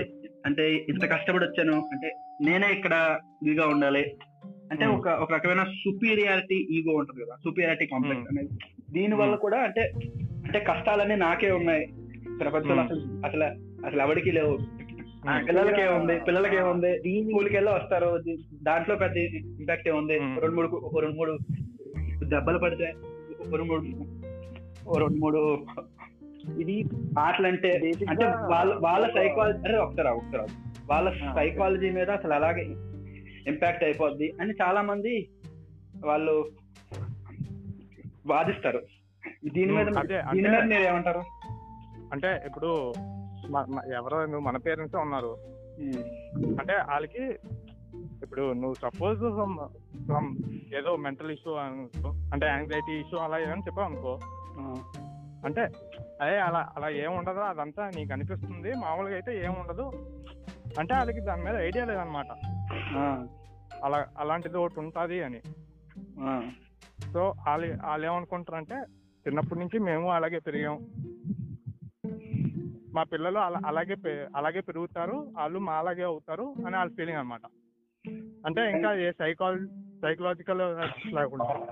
అంటే 0.46 0.64
ఇంత 0.88 1.04
కష్టపడి 1.12 1.44
వచ్చాను 1.44 1.76
అంటే 1.92 2.08
నేనే 2.40 2.68
ఇక్కడ 2.72 2.94
ఇదిగా 3.42 3.66
ఉండాలి 3.66 4.04
అంటే 4.72 4.84
Hmm. 4.84 4.92
ఒక 4.96 5.08
ఒక 5.22 5.30
రకమైన 5.32 5.62
సుపీరియారిటీ 5.78 6.56
ఈగో 6.70 6.92
ఉంటుంది 6.98 7.20
కదా 7.22 7.34
సుపీరియారిటీ 7.44 7.86
కాంప్లెక్స్ 7.86 8.22
Hmm. 8.22 8.32
అనేది 8.32 8.50
దీని 8.92 9.14
వల్ల 9.14 9.34
కూడా 9.36 9.58
అంటే 9.60 9.82
అంటే 10.44 10.58
కష్టాలన్నీ 10.68 11.16
నాకే 11.24 11.50
ఉన్నాయి 11.52 11.84
ప్రపంచంలో 12.40 12.82
Hmm. 12.82 12.86
అసలు 12.86 13.02
అసలు 13.26 13.46
అసలు 13.86 14.00
ఎవరికి 14.02 14.32
లేవు 14.32 14.52
Hmm. 14.54 14.79
పిల్లలకి 15.26 15.82
ఏముంది? 15.82 16.20
పిల్లలకి 16.20 16.56
ఏముంది? 16.56 16.98
దీని 16.98 17.30
స్కూల్కి 17.30 17.56
వెళ్ళి 17.56 17.72
వస్తారు 17.72 18.22
దాంట్లో 18.62 18.96
పెద్ద 18.96 19.16
ఇంపాక్ట్ 19.16 19.88
ఏముంది? 19.88 20.18
Hmm. 20.18 20.40
రెండు 20.40 20.54
మూడు 20.54 20.98
రెండు 21.00 21.16
మూడు 21.16 21.38
దెబ్బలు 22.24 22.58
పడితే 22.58 22.84
రెండు 22.84 23.64
మూడు 23.64 23.82
రెండు 24.98 25.16
మూడు 25.16 25.66
ఇది 26.60 26.84
మాటలు 27.18 27.46
అంటే 27.46 27.94
వాళ్ళ 28.50 28.74
వాళ్ళ 28.74 29.06
సైకాలజీ 29.06 29.58
అరే 29.58 29.78
ఒకసారి 29.78 30.08
ఒకసారి. 30.08 30.52
వాళ్ళ 30.90 31.10
సైకాలజీ 31.34 31.90
మీద 31.90 32.10
అసలు 32.10 32.32
అలాగే 32.32 32.62
ఇంపాక్ట్ 33.46 33.84
అయిపోద్ది 33.84 34.32
అని 34.40 34.52
చాలా 34.62 34.82
మంది 34.82 35.28
వాళ్ళు 36.04 36.46
వాదిస్తారు. 38.26 38.82
దీని 39.52 39.72
మీద 39.72 39.88
అదే, 39.98 40.22
దీని 40.34 40.48
మీద 40.48 40.60
అంటే- 40.60 40.78
మీరు 40.78 40.92
ఏమంటారు? 40.92 41.22
అంటే 42.12 42.42
ఇప్పుడు 42.46 42.92
ఎవరో 43.94 44.20
నువ్వు 44.20 44.40
మన 44.40 44.56
పేరెంట్స్ 44.56 44.96
ఉన్నారు. 44.96 45.36
అంటే 46.60 46.74
వాళ్ళకి 46.74 47.38
ఇప్పుడు 48.22 48.52
నువ్వు 48.52 48.74
సపోజ్ 48.74 49.22
ఏదో 50.74 50.96
మెంటల్ 50.96 51.30
ఇష్యూ 51.30 51.54
అనుకో 51.54 52.08
అంటే 52.08 52.46
యాంగ్జైటీ 52.46 52.92
ఇష్యూ 52.92 53.18
అలా 53.18 53.38
ఏమని 53.38 53.60
చెప్పావు 53.60 53.88
అనుకో. 53.88 54.18
అంటే 55.44 55.60
అదే 56.20 56.38
అలా 56.38 56.72
అలా 56.76 56.88
ఏం 56.88 57.16
ఉండదు 57.16 57.38
అదంతా 57.38 57.90
నీకు 57.96 58.12
అనిపిస్తుంది. 58.12 58.74
మామూలుగా 58.74 59.14
అయితే 59.14 59.44
ఏం 59.44 59.52
ఉండదు. 59.52 59.82
అంటే 60.78 60.94
వాళ్ళకి 60.94 61.20
దాని 61.20 61.44
మీద 61.44 61.54
ఐడియా 61.54 61.84
లేదనమాట. 61.84 62.26
అలా 63.84 64.06
అలాంటిది 64.18 64.56
ఒకటి 64.56 64.80
ఉంటుంది 64.80 65.22
అని. 65.22 65.40
సో 67.12 67.34
వాళ్ళు 67.46 67.86
వాళ్ళు 67.86 68.06
ఏమనుకుంటారంటే 68.06 68.74
చిన్నప్పటి 69.26 69.60
నుంచి 69.60 69.78
మేము 69.78 70.10
అలాగే 70.10 70.38
పెరిగాం. 70.38 70.78
మా 72.94 73.02
పిల్లలు 73.02 73.38
అలా 73.38 73.60
అలాగే 73.66 73.96
అలాగే 74.36 74.60
పెరుగుతారు 74.60 75.32
వాళ్ళు 75.36 75.58
మా 75.58 75.72
అలాగే 75.72 76.02
అవుతారు 76.02 76.54
అని 76.66 76.76
వాళ్ళ 76.76 76.92
ఫీలింగ్ 76.92 77.18
అన్నమాట. 77.18 77.40
అంటే 78.46 78.70
ఇంకా 78.70 78.94
ఏ 78.94 79.10
సైకాలజీ 79.10 79.66
సైకలాజికల్ 80.02 80.58
లేకుండా. 81.14 81.66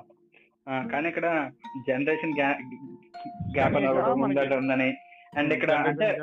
కానీ 0.92 1.08
ఇక్కడ 1.08 1.50
జనరేషన్ 1.88 2.32
గ్యాప్ 2.38 3.76
ఉందని. 4.52 4.94
అండ్ 5.38 5.52
ఇక్కడ 5.52 5.70
అంటే 5.72 6.18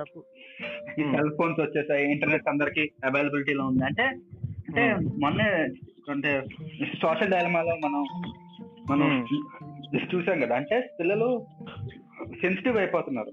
ఈ. 0.99 1.03
సెల్ 1.03 1.31
ఫోన్స్ 1.37 1.59
వచ్చేసాయి 1.59 2.11
ఇంటర్నెట్ 2.11 2.49
అందరికి 2.49 2.91
అవైలబిలిటీలో 3.05 3.65
ఉంది. 3.67 3.85
అంటే 3.85 4.03
అంటే 4.03 4.95
మొన్నే 4.95 5.49
అంటే 6.09 6.43
సోషల్ 7.01 7.31
డైలమాలో 7.31 7.75
మనం 7.75 8.05
మనం 8.89 9.25
చూసాం 10.15 10.39
కదా. 10.39 10.55
అంటే 10.55 10.95
పిల్లలు 10.99 11.47
సెన్సిటివ్ 12.41 12.77
అయిపోతున్నారు. 12.77 13.31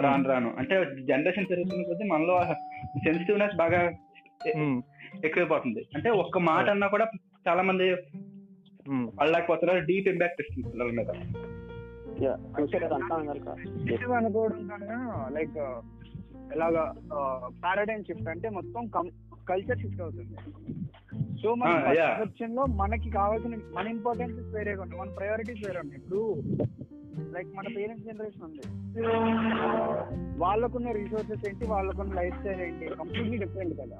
రాను 0.00 0.24
రాను. 0.28 0.50
అంటే 0.58 0.74
జనరేషన్ 1.08 1.50
పెరుగుతున్న 1.50 1.82
కొద్దీ 1.82 2.04
మనలో 2.04 2.34
సెన్సిటివ్నెస్ 3.04 3.56
బాగా 3.56 3.80
ఎక్కువైపోతుంది. 5.24 5.82
అంటే 5.94 6.10
ఒక్క 6.10 6.38
మాట 6.38 6.66
అన్నా 6.70 6.86
కూడా 6.86 7.06
చాలా 7.48 7.62
మంది 7.62 7.86
పడలేకపోతున్నారు 9.18 9.80
డీప్ 9.84 10.08
ఇంపాక్ట్ 10.08 10.40
ఇస్తుంది 10.40 10.68
పిల్లల 10.68 10.90
మీద. 10.98 11.10
అనుకోవడం 14.12 14.60
కన్నా 14.66 15.28
లైక్ 15.32 15.58
ఇలాగా 16.54 16.84
పారాడైమ్ 17.64 18.04
షిఫ్ట్ 18.04 18.28
అంటే 18.28 18.48
మొత్తం 18.48 18.82
కల్చర్ 19.48 19.78
షిఫ్ట్ 19.78 20.00
అవుతుంది. 20.00 20.36
సో 21.42 21.48
మన 21.54 21.68
yeah. 21.68 22.10
పర్సెప్షన్లో 22.10 22.62
మనకి 22.66 23.10
కావాల్సిన 23.10 23.56
మన 23.74 23.86
ఇంపార్టెన్సెస్ 23.88 24.54
వేరేగా 24.54 24.82
ఉన్నాయి 24.82 25.00
మన 25.02 25.10
ప్రయారిటీస్ 25.18 25.62
వేరే 25.66 25.78
ఉన్నాయి. 25.80 26.00
ఇప్పుడు 26.02 26.22
లైక్ 27.34 27.50
మన 27.58 27.66
పేరెంట్స్ 27.76 28.06
జనరేషన్ 28.08 28.44
ఉంది. 28.48 28.62
వాళ్ళకున్న 30.44 30.92
రిసోర్సెస్ 31.00 31.44
ఏంటి 31.48 31.66
వాళ్ళకున్న 31.74 32.14
లైఫ్ 32.20 32.36
స్టైల్ 32.40 32.62
ఏంటి 32.68 32.86
కంప్లీట్లీ 33.00 33.36
డిఫరెంట్ 33.44 33.74
కదా. 33.80 33.98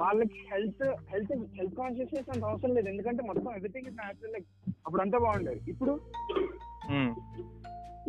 వాళ్ళకి 0.00 0.38
హెల్త్ 0.52 0.86
హెల్త్ 1.12 1.32
హెల్త్ 1.58 1.76
కాన్షియస్నెస్ 1.82 2.30
అంత 2.34 2.44
అవసరం 2.50 2.74
లేదు. 2.78 2.88
ఎందుకంటే 2.88 3.22
మొత్తం 3.30 3.50
ఎవ్రీథింగ్ 3.56 3.88
ఇస్ 3.90 3.98
న్యాచురల్ 4.00 4.34
లైక్ 4.36 4.48
అప్పుడు 4.86 5.02
అంతా 5.02 5.18
బాగుండేది. 5.18 5.62
ఇప్పుడు 5.72 5.94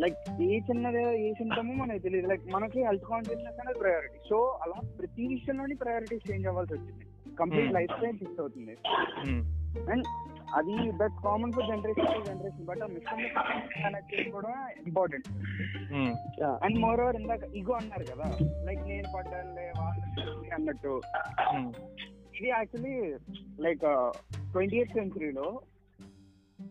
లైక్ 0.02 0.18
ఏ 0.42 0.58
చిన్నదే 0.68 1.04
ఏ 1.24 1.30
సిమ్టమ్ 1.38 1.70
మనకి 1.78 2.00
తెలియదు. 2.04 2.28
లైక్ 2.32 2.44
మనకి 2.54 2.78
హెల్త్ 2.88 3.06
కాన్షియస్నెస్ 3.12 3.60
అనేది 3.62 3.78
ప్రయారిటీ 3.78 4.18
సో 4.28 4.38
అలా 4.64 4.78
ప్రతి 4.98 5.24
విషయంలోని 5.34 5.74
ప్రయారిటీస్ 5.84 6.24
చేంజ్ 6.30 6.46
అవ్వాల్సి 6.46 6.74
వచ్చింది. 6.74 7.04
కంప్లీట్. 7.40 7.72
లైఫ్ 7.78 7.92
స్టైల్ 7.96 8.18
ఫిక్స్ 8.22 8.40
అవుతుంది. 8.40 8.74
అండ్ 9.92 10.06
అది 10.58 10.74
that 11.00 11.16
common 11.24 11.52
for 11.52 11.66
generation 11.68 12.08
to 12.08 12.20
generation 12.26 12.66
but 12.66 12.82
ఆ 12.82 12.88
కనెక్ట్ 13.76 14.12
చేసుకోవడం 14.12 14.54
ఇంపార్టెంట్ 14.84 15.28
అండ్ 16.60 16.78
మోర్ 16.84 17.00
ఓవర్ 17.00 17.18
ఇందాక 17.20 17.44
ఇగో 17.54 17.74
అన్నారు 17.78 18.06
కదా 18.10 18.28
లైక్ 18.68 18.82
నేను 18.88 19.08
పడ్డానులే 19.14 19.66
వాళ్ళు 19.78 20.04
అన్నట్టు. 20.54 20.94
ఉమ్, 21.52 21.70
ఇది 22.36 22.48
actually 22.50 22.96
like 23.60 23.84
twenty 24.52 24.78
eighth 24.78 24.96
సెంచురీలో 24.96 25.48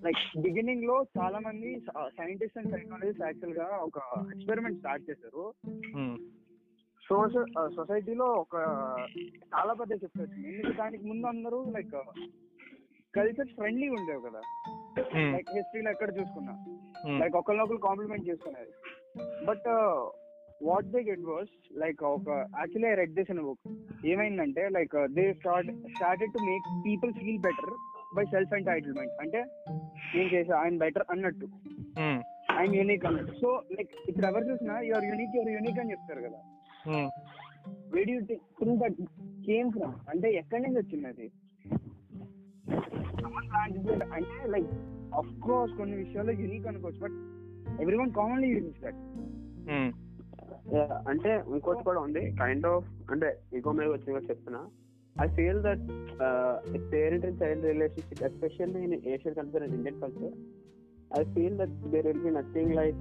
like 0.03 0.19
బిగినింగ్లో 0.41 0.97
చాలా 1.15 1.39
మంది 1.45 1.69
సైంటిస్ట్ 2.17 2.59
అండ్ 2.59 2.73
సైకాలజిస్ట్ 2.73 3.23
యాక్చువల్గా 3.23 3.67
ఒక 3.87 3.99
ఎక్స్పెరిమెంట్ 4.33 4.79
స్టార్ట్ 4.81 5.07
చేశారు. 5.09 5.45
ఉమ్, 5.95 6.17
సోషల్ 7.03 7.47
సొసైటీలో 7.75 8.27
ఒక 8.41 8.55
చాలా 9.53 9.73
పెద్ద 9.79 9.93
షిఫ్ట్ 10.01 10.21
వచ్చింది 10.21 10.49
ఎందుకు 10.51 10.75
దానికి 10.77 11.05
ముందు 11.07 11.25
అందరూ 11.27 11.59
లైక్ 11.75 11.95
కల్చర్ 13.13 13.51
ఫ్రెండ్లీ 13.57 13.87
ఉండేవి 13.89 14.21
కదా. 14.27 14.41
లైక్ 15.33 15.49
హిస్టరీలో 15.55 15.89
ఎక్కడ 15.95 16.09
చూసుకున్నా. 16.17 16.53
లైక్ 17.21 17.35
ఒకరినొకరు 17.39 17.79
కాంప్లిమెంట్ 17.87 18.27
చేసుకునేది. 18.29 18.73
But 19.47 19.67
what 20.67 20.89
they 20.93 20.99
get 21.09 21.25
was 21.31 21.51
like 21.83 22.01
ఒక 22.09 22.27
యాక్చువల్లీ 22.59 22.89
రెడ్ 23.01 23.13
దిస్ 23.17 23.31
అనే 23.33 23.43
బుక్ 23.47 23.65
ఏమైందంటే 24.11 24.63
like 24.77 24.95
they 25.17 25.25
start 25.39 25.69
started 25.95 26.33
to 26.35 26.41
make 26.49 26.67
people 26.87 27.13
feel 27.19 27.41
better 27.47 27.73
by 28.17 28.25
self 28.33 28.53
entitlement 28.59 29.15
అంటే 29.23 29.41
నేను 30.13 30.29
చేసా 30.35 30.53
ఆయన 30.61 30.77
బెటర్ 30.83 31.05
అన్నట్టు. 31.13 31.47
ఉమ్, 32.03 32.19
ఆయన 32.57 32.71
యూనిక్ 32.79 33.05
అన్నట్టు. 33.05 33.33
సో 33.41 33.49
లైక్ 33.75 33.93
ఇప్పుడు 34.09 34.27
ఎవరు 34.27 34.45
చూసినా 34.51 34.75
యువర్ 34.89 35.07
యూనిక్ 35.11 35.35
యువర్ 35.37 35.51
యూనిక్ 35.55 35.79
అని 35.83 35.91
చెప్తారు 35.91 36.21
కదా. 36.27 36.39
వేడి 37.93 38.13
థింక్ 38.59 38.79
దట్ 38.83 38.99
కేమ్ 39.47 39.69
ఫ్రమ్ 39.71 39.95
అంటే 40.11 40.27
ఎక్కడి 40.41 40.63
నుంచి 40.65 40.79
వచ్చింది 40.83 41.07
అది? 41.07 41.27
అంటే 44.13 44.35
లైక్ 44.47 44.71
అఫ్ 45.15 45.33
కోర్స్ 45.39 45.73
కొన్ని 45.77 45.95
విషయాల్లో 45.95 46.33
యూనిక్ 46.33 46.67
అనుకోవచ్చు 46.67 46.99
but 46.99 47.17
everyone 47.97 48.11
commonly 48.11 48.47
unique 48.47 48.81
that 48.81 49.01
అంటే 51.07 51.31
ఇంకోటి 51.55 51.83
కూడా 51.83 51.99
ఉంది 51.99 52.31
కైండ్ 52.31 52.65
ఆఫ్ 52.67 52.87
అంటే 53.11 53.29
ఈగో 53.57 53.71
మీద 53.71 53.87
వచ్చిన 53.87 54.21
చెప్తున్నా. 54.29 54.61
I 55.21 55.27
feel 55.27 55.61
that 55.63 55.85
parent 56.93 57.25
and 57.25 57.43
child 57.43 57.65
relationship 57.65 58.23
especially 58.23 58.81
in 58.83 58.93
Asian 58.93 59.35
culture 59.35 59.63
and 59.63 59.75
Indian 59.75 60.01
culture 60.01 60.35
I 61.19 61.23
feel 61.33 61.57
that 61.57 61.73
there 61.89 62.07
will 62.07 62.23
be 62.23 62.31
nothing 62.31 62.73
like 62.75 62.99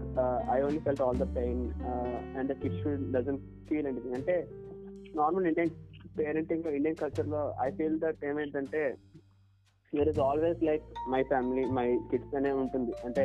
I 0.50 0.60
only 0.60 0.78
felt 0.78 1.02
all 1.02 1.18
the 1.18 1.36
pain 1.36 1.62
and 2.38 2.48
the 2.52 2.56
kid 2.62 2.78
should 2.82 3.12
doesn't 3.12 3.38
feel 3.68 3.86
anything 3.86 4.14
అంటే 4.14 4.36
normal 5.14 5.46
Indian 5.46 5.74
పేరెంటింగ్లో 6.18 6.70
Indian 6.70 6.96
కల్చర్లో 6.96 7.42
I 7.66 7.70
feel 7.70 7.98
that 8.00 8.24
ఏమైందంటే 8.24 8.82
there 9.92 10.08
is 10.08 10.20
always 10.24 10.60
like 10.64 10.84
my 11.12 11.22
family 11.30 11.64
my 11.76 11.86
kids 12.10 12.34
అనే 12.38 12.52
ఉంటుంది. 12.62 12.92
అంటే. 13.06 13.24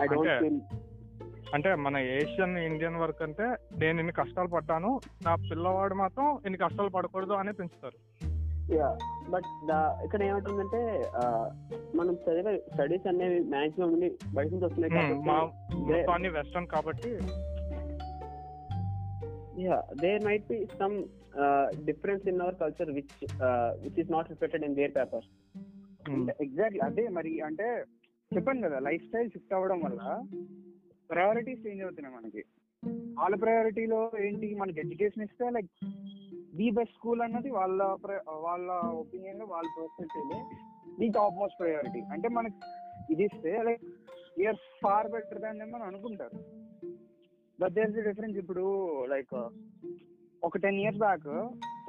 I 0.00 0.06
don't 0.12 0.34
feel 0.42 0.60
అంటే 1.54 1.70
మన 1.82 1.96
Asian 2.14 2.54
Indian 2.68 2.96
work 3.00 3.20
అంటే 3.26 3.46
నేను 3.80 3.98
ఇన్ని 4.02 4.14
కష్టాలు 4.18 4.50
పడ్డాను. 4.54 4.90
నా 5.26 5.34
పిల్లవాడు 5.50 5.96
మాత్రం 6.00 6.26
ఇన్ని 6.46 6.58
కష్టాలు 6.62 6.90
పడకూడదు 6.96 7.34
అని 7.34 7.52
పెంచుతారు. 7.58 7.98
యా 8.74 8.86
బట్ 9.32 9.48
ఇక్కడ 10.04 10.20
ఏమంటుందంటే 10.26 10.80
మనం 11.94 12.14
చదివే 12.24 12.52
స్టడీస్ 12.68 13.08
అనేవి 13.10 13.38
మాక్సిమం 13.50 13.90
బయట 14.36 14.48
నుంచి 14.52 14.66
వస్తున్నాయి 14.66 14.92
ఉమ్, 15.02 15.20
మా 15.26 15.36
కాబట్టి 15.96 16.30
western 16.36 16.68
yeah 19.64 19.76
there 20.00 20.22
might 20.24 20.46
be 20.48 20.58
some 20.80 20.96
difference 21.84 22.24
in 22.28 22.40
our 22.40 22.56
culture 22.62 22.90
which 22.96 23.12
which 23.84 24.00
is 24.02 24.12
not 24.12 24.30
reflected 24.32 24.64
in 24.68 24.76
their 24.80 24.94
paper 24.96 25.26
um, 25.26 25.43
exactly 26.44 26.80
అదే 26.80 27.08
మరి 27.08 27.40
అంటే 27.40 27.84
చెప్పాను 28.32 28.62
కదా 28.62 28.78
లైఫ్ 28.78 29.04
స్టైల్ 29.04 29.30
షిఫ్ట్ 29.30 29.54
అవ్వడం 29.54 29.80
వల్ల 29.80 30.00
ప్రయారిటీస్ 31.10 31.66
చేంజ్ 31.66 31.82
అవుతున్నాయి 31.82 32.16
మనకి. 32.16 32.42
వాళ్ళ 33.14 33.36
ప్రయారిటీలో 33.36 34.12
ఏంటి? 34.18 34.54
మనకి 34.54 34.80
ఎడ్యుకేషన్ 34.80 35.22
ఇస్తే 35.22 35.50
లైక్ 35.50 35.70
ది 36.56 36.70
బెస్ట్ 36.70 36.94
స్కూల్ 36.94 37.20
అన్నది 37.20 37.50
వాళ్ళ 37.50 37.82
వాళ్ళ 38.28 38.70
ఒపీనియన్లో 38.72 39.46
వాళ్ళ 39.46 39.68
percentage 39.78 40.32
the 41.00 41.08
top 41.08 41.34
most 41.34 41.58
priority 41.58 42.00
అంటే 42.00 42.28
మనకి 42.28 42.58
ఇది 43.12 43.22
ఇస్తే 43.22 43.62
like 43.62 43.84
year 44.38 44.56
far 44.82 45.10
better 45.10 45.40
than 45.40 45.58
మనం 45.58 45.82
అనుకుంటారు. 45.82 46.38
బట్ 47.60 47.72
దేర్ 47.72 47.90
ది 47.90 48.02
డిఫరెన్స్ 48.02 48.38
ఇప్పుడు 48.38 48.64
లైక్ 49.06 49.34
ఒక 50.42 50.56
టెన్ 50.56 50.74
ఇయర్స్ 50.74 50.98
బ్యాక్ 50.98 51.28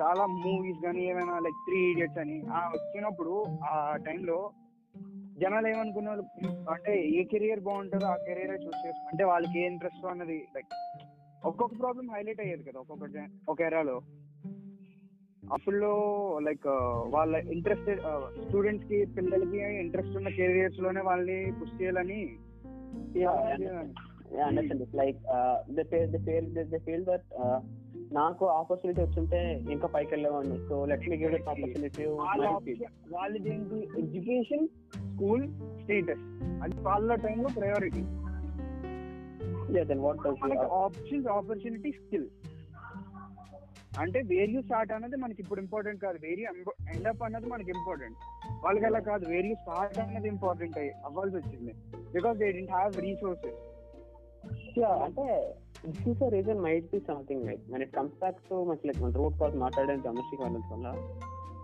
చాలా 0.01 0.23
మూవీస్ 0.25 0.79
కానీ 0.86 1.01
ఏమైనా 1.10 1.36
లైక్ 1.39 1.60
త్రీ 1.67 1.79
ఇడియట్స్ 1.91 2.17
అని 2.17 2.38
ఆ 2.53 2.62
వచ్చినప్పుడు 2.75 3.34
ఆ 3.71 3.75
టైంలో 4.05 4.38
జనాలు 5.38 5.67
ఏమనుకున్నారు 5.67 6.23
అంటే 6.71 6.93
ఏ 7.10 7.23
కెరియర్ 7.23 7.60
బాగుంటుందో 7.60 8.05
ఆ 8.05 8.17
కెరియర్ 8.27 8.63
చూస్ 8.65 8.79
చేసు 8.86 9.01
అంటే 9.08 9.23
వాళ్ళకి 9.23 9.58
ఏ 9.60 9.65
ఇంట్రెస్ట్ 9.65 10.05
అన్నది 10.05 10.38
లైక్ 10.55 10.73
ఒక్కొక్క 11.45 11.73
ప్రాబ్లం 11.79 12.08
హైలైట్ 12.15 12.41
అయ్యేది 12.41 12.63
కదా 12.63 12.79
ఒక్కొక్క 12.79 13.25
ఒక 13.49 13.60
ఎరాలో 13.62 13.97
అప్పుడులో 15.51 15.93
లైక్ 16.41 16.67
వాళ్ళ 17.08 17.36
ఇంట్రెస్టెడ్ 17.36 18.01
స్టూడెంట్స్కి 18.47 18.99
పిల్లలకి 19.17 19.60
ఇంట్రెస్ట్ 19.79 20.15
ఉన్న 20.15 20.29
కెరియర్స్లోనే 20.29 21.01
వాళ్ళని 21.01 21.39
పుష్ 21.51 21.77
చేయాలని 21.81 22.21
Yeah, 23.15 23.31
I 24.36 24.47
understand 24.47 24.81
this. 24.81 24.93
Like 24.93 25.17
uh, 25.29 25.58
they 25.69 25.84
feel 25.84 26.08
they 26.08 26.19
feel 26.19 26.45
they, 26.53 26.63
they 26.63 26.79
feel 26.79 27.03
that 27.05 27.23
uh, 27.38 27.60
నాకు 28.17 28.45
ఆపర్చునిటీ 28.45 29.01
వచ్చింటే 29.01 29.39
ఇంకా 29.71 29.88
పైకి 29.88 30.12
వెళ్ళేవాడిని 30.13 30.58
so 30.69 30.86
let 30.86 31.08
me 31.10 31.17
give 31.17 31.34
it 31.34 31.49
opportunity 31.49 32.06
వాళ్ళ 33.15 33.36
ఏంటి 33.54 33.80
ఎడ్యుకేషన్ 34.01 34.67
స్కూల్ 34.99 35.45
స్టేటస్ 35.82 36.25
అది 36.63 36.75
వాళ్ళ 36.82 37.15
టైంలో 37.15 37.49
priority 37.58 38.04
then 39.84 39.99
what 39.99 40.28
options 40.84 41.28
opportunity 41.28 41.91
skill 41.91 42.28
అంటే 43.99 44.19
వేర్ 44.25 44.49
యూ 44.49 44.62
స్టార్ట్ 44.62 44.91
అన్నది 44.93 45.17
మనకి 45.17 45.41
ఇప్పుడు 45.41 45.60
ఇంపార్టెంట్ 45.62 46.01
కాదు. 46.01 46.17
వేర్ 46.23 46.39
యూ 46.39 46.45
ఎండ్ 46.95 47.08
అప్ 47.08 47.21
అన్నది 47.23 47.47
మనకి 47.49 47.71
ఇంపార్టెంట్ 47.75 48.17
వాళ్ళకి 48.65 48.86
అలా 48.86 48.99
కాదు. 48.99 49.25
వేర్ 49.30 49.45
యూ 49.45 49.56
స్టార్ట్ 49.56 49.99
అన్నది 49.99 50.28
ఇంపార్టెంట్ 50.28 50.78
అవ్వాల్సి 51.06 51.38
వచ్చింది. 51.38 51.73
Because 52.13 52.38
they 52.38 52.51
didn't 52.51 52.71
have 52.71 52.97
resources 52.97 53.62
అంటే 55.04 55.28
this 55.85 56.23
reason 56.35 56.59
might 56.65 56.87
be 56.93 56.99
something 57.07 57.43
like 57.47 57.63
మన 57.71 57.83
comes 57.97 58.17
back 58.19 58.35
back 58.35 58.49
to 58.49 58.57
much 58.69 58.83
మన 59.03 59.11
రూట్ 59.21 59.37
కాజ్ 59.41 59.55
మాట్లాడే 59.63 59.95
డొమెస్టిక్ 60.07 60.41
వైలెన్స్ 60.43 60.69
వల్ల 60.73 60.87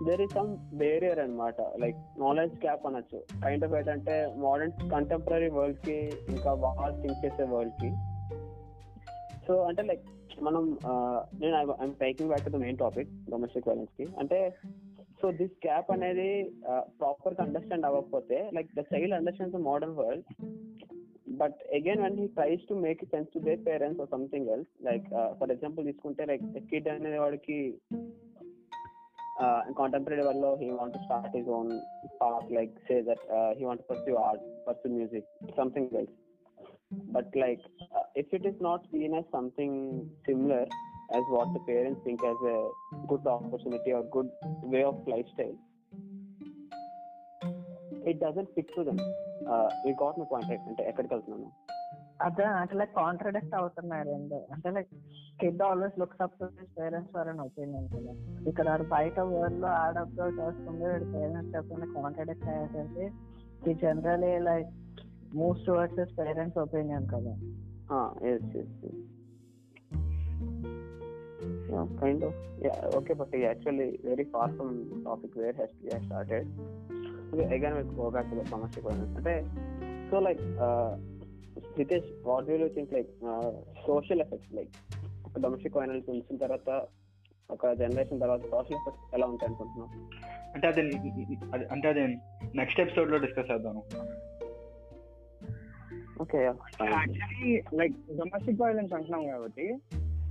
దేర్ 0.07 0.21
ఇస్ 0.25 0.34
సమ్ 0.38 0.51
బేరియర్ 0.81 1.19
అనమాట 1.23 1.55
లైక్ 1.84 1.97
నాలెడ్జ్ 2.19 2.55
గ్యాప్ 2.65 2.86
అనొచ్చు. 2.89 3.19
కైండ్ 3.43 3.65
ఆఫ్ 3.65 3.73
ఏంటంటే 3.79 4.15
మోడర్న్ 4.45 4.73
కంటెంపరీ 4.93 5.49
వరల్డ్కి 5.57 5.97
ఇంకా 6.34 6.53
బాగా 6.65 6.88
థింక్ 7.01 7.21
చేసే 7.25 7.43
వరల్డ్కి. 7.53 7.89
సో 9.47 9.55
అంటే 9.69 9.81
లైక్ 9.89 10.05
మనం 10.47 10.63
నేను 11.41 11.55
I'm 11.57 11.95
taking 12.03 12.29
back 12.29 12.45
to 12.45 12.53
the 12.57 12.62
main 12.65 12.77
topic 12.77 13.12
domestic 13.31 13.67
వైలెన్స్కి. 13.69 14.07
అంటే 14.19 14.39
సో 15.21 15.31
దిస్ 15.31 15.57
గ్యాప్ 15.67 15.91
అనేది 15.91 16.29
ప్రాపర్గా 16.99 17.43
అండర్స్టాండ్ 17.47 17.86
అవ్వకపోతే 17.86 18.38
like 18.53 18.69
the 18.79 18.84
child 18.93 19.17
understand 19.19 19.55
the 19.57 19.62
modern 19.69 19.97
world 20.01 20.25
but 21.41 21.60
again 21.77 22.01
one 22.06 22.17
he 22.21 22.27
tries 22.38 22.65
to 22.69 22.75
make 22.86 23.01
sense 23.13 23.32
to 23.34 23.39
their 23.47 23.63
parents 23.69 24.01
or 24.04 24.12
something 24.15 24.49
else 24.56 24.71
like 24.89 25.08
for 25.39 25.54
example 25.56 25.88
తీసుకుంటే 25.89 26.25
like 26.32 26.45
kid 26.71 26.89
అనే 26.93 27.17
వాడికి 27.17 27.58
contemporary 29.80 30.23
వల్ల 30.30 30.45
he 30.62 30.69
want 30.80 30.97
start 31.06 31.36
his 31.38 31.49
own 31.60 31.71
path 32.21 32.51
like 32.58 32.75
say 32.89 32.97
that 33.10 33.25
he 33.60 33.65
want 33.69 33.86
pursue 33.89 34.13
art 34.27 34.45
pursue 34.67 34.89
music 34.97 35.30
something 35.58 35.95
else 36.01 36.17
but 37.17 37.34
like 37.45 37.65
if 38.23 38.34
it 38.39 38.47
is 38.51 38.62
not 38.69 38.86
seen 38.93 39.17
as 39.19 39.27
something 39.38 39.82
similar 40.27 40.71
as 41.12 41.23
what 41.27 41.47
the 41.54 41.62
parents 41.62 42.01
think 42.04 42.21
as 42.23 42.41
a 42.51 42.58
good 43.08 43.25
opportunity 43.27 43.91
or 43.91 44.04
good 44.12 44.30
way 44.63 44.84
of 44.84 44.97
lifestyle 45.08 45.56
it 45.56 45.70
doesn't 48.10 48.50
fit 48.56 48.68
to 48.76 48.84
them. 48.84 49.00
Uh, 49.48 49.70
you 49.86 49.94
got 49.96 50.18
my 50.18 50.26
point 50.26 50.46
right? 50.50 50.64
అంటే 50.70 50.84
ఎక్కడికి 50.90 51.14
వెళ్తున్నాను? 51.14 51.50
అదే 52.28 52.44
అంటే 52.44 52.76
like 52.80 52.92
contradict 52.96 53.56
అవుతున్నాయి 53.56 54.04
రెండు 54.04 54.40
అంటే 54.54 54.70
like 54.72 54.92
kid 55.40 55.62
always 55.62 56.00
looks 56.00 56.22
up 56.22 56.36
to 56.40 56.46
his 56.46 56.74
parents 56.80 57.12
for 57.12 57.28
an 57.28 57.40
opinion 57.40 57.88
కదా 57.94 58.14
ఇక్కడ 58.50 58.70
వాడు 58.70 58.84
బయట 58.84 59.20
వరల్డ్లో 59.20 59.68
ఆడ 59.68 59.98
అబ్జర్వ్ 59.98 60.40
చేస్తుంది 60.42 60.86
వీడి 60.86 61.06
పేరెంట్స్ 61.06 61.56
చెప్తున్న 61.56 61.88
కాంట్రడిక్ట్ 61.96 62.48
అయ్యేసరికి 62.50 63.08
ఈ 63.70 63.74
generally 63.74 64.40
like 64.40 64.70
moves 65.34 65.66
towards 65.66 66.00
his 66.00 66.16
parents 66.20 66.58
opinion 66.58 67.08
కదా. 67.16 67.36
Yes, 68.22 68.44
yes, 68.56 68.70
yes. 68.84 69.00
Yeah, 71.72 71.86
kind 72.02 72.24
of. 72.24 72.34
Yeah, 72.62 72.78
okay, 72.98 73.14
but 73.14 73.28
yeah, 73.34 73.50
actually 73.50 74.00
very 74.04 74.26
far 74.26 74.50
from 74.58 75.04
back 78.15 78.30
to 78.30 78.36
the 78.39 78.46
domestic 78.54 78.84
violence. 78.88 79.15
అంటే 79.20 79.34
so 80.10 80.17
like 80.28 80.41
uh, 80.67 80.91
Hitesh, 81.78 82.08
what 82.28 82.41
do 82.48 82.54
you 82.62 82.70
think 82.76 82.89
like 82.98 83.12
uh, 83.32 83.52
social 83.89 84.20
effects 84.26 84.50
like 84.60 84.74
ఒక 85.28 85.39
domestic 85.44 85.76
violence 85.80 86.08
ఉంచిన 86.13 86.38
తర్వాత 86.44 86.70
ఒక 87.56 87.72
generation 87.82 88.22
తర్వాత 88.24 88.44
social 88.54 88.78
effects 88.80 89.06
ఎలా 89.15 89.26
ఉంటాయి 89.32 89.48
అనుకుంటున్నావు? 89.50 89.89
అంటే 90.56 90.65
అది 90.72 90.82
అంటే 91.74 91.88
అది 91.91 92.02
నెక్స్ట్ 92.60 92.82
ఎపిసోడ్లో 92.84 93.17
డిస్కస్ 93.26 93.50
చేద్దాం. 93.52 93.78
Okay 96.24 96.39
actually 96.48 97.54
like 97.80 97.96
domestic 98.20 98.62
violence 98.63 98.94
అంటున్నాం 98.98 99.24
కాబట్టి 99.32 99.67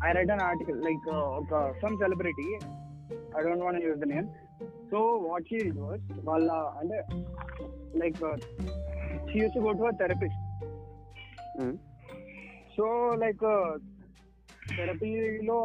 I 0.09 0.13
read 0.19 0.33
an 0.35 0.45
article 0.51 0.79
like 0.89 1.09
ఒక 1.41 1.63
some 1.83 1.97
celebrity 2.05 2.49
I 3.37 3.43
don't 3.47 3.65
want 3.67 3.85
use 3.89 4.01
the 4.05 4.09
name 4.15 4.29
so 4.91 5.01
what 5.27 5.49
she 5.49 5.59
was 5.81 6.07
వాళ్ళ 6.25 6.49
అంటే 6.81 6.99
like 7.99 8.21
she 9.31 9.39
used 9.39 9.55
to 9.55 9.61
go 9.61 9.73
to 9.81 9.91
therapist 10.03 10.41
so 12.77 12.87
like 13.15 13.45
థెరపీలో 14.77 15.57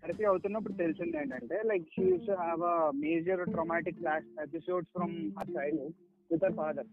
therapy 0.00 0.24
అవుతున్నప్పుడు 0.24 0.74
తెలిసింది 0.74 1.16
ఏంటంటే 1.18 1.56
like 1.62 1.86
she 1.94 2.02
used 2.02 2.26
to 2.26 2.36
have 2.42 2.62
a 2.64 2.76
major 2.96 3.42
traumatic 3.50 3.98
flash 3.98 4.28
episodes 4.44 4.92
from 4.96 5.16
her 5.38 5.52
childhood 5.56 5.96
with 6.30 6.44
her 6.44 6.56
father 6.62 6.88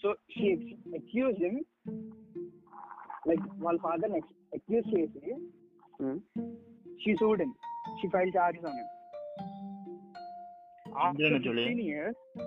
so 0.00 0.10
she 0.36 0.48
accuse 1.00 1.38
him 1.44 1.60
like 3.28 3.46
వాళ్ళ 3.62 3.78
father 3.78 4.14
accuse 4.58 4.88
చేసి 4.94 5.22
she 7.04 7.14
sued 7.22 7.42
him 7.44 7.54
she 8.00 8.08
file 8.08 8.32
charges 8.36 8.68
on 8.70 8.78
him 8.80 8.90
years 10.98 12.40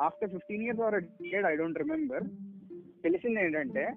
after 0.00 0.30
fifteen 0.30 0.62
years 0.62 0.80
or 0.80 1.04
dead 1.04 1.46
I 1.46 1.56
don't 1.56 1.78
remember 1.78 2.22
తెలిసింది 3.02 3.40
ఏంటంటే 3.40 3.94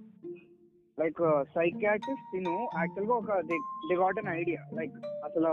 like 1.00 1.44
psychiatrist 1.56 2.32
తిను 2.34 2.70
యాక్చువల్గా 2.78 3.14
ఒక 3.14 3.40
they 3.40 3.96
got 3.96 4.20
an 4.20 4.28
idea 4.28 4.70
like 4.74 4.92
అసలు 5.06 5.48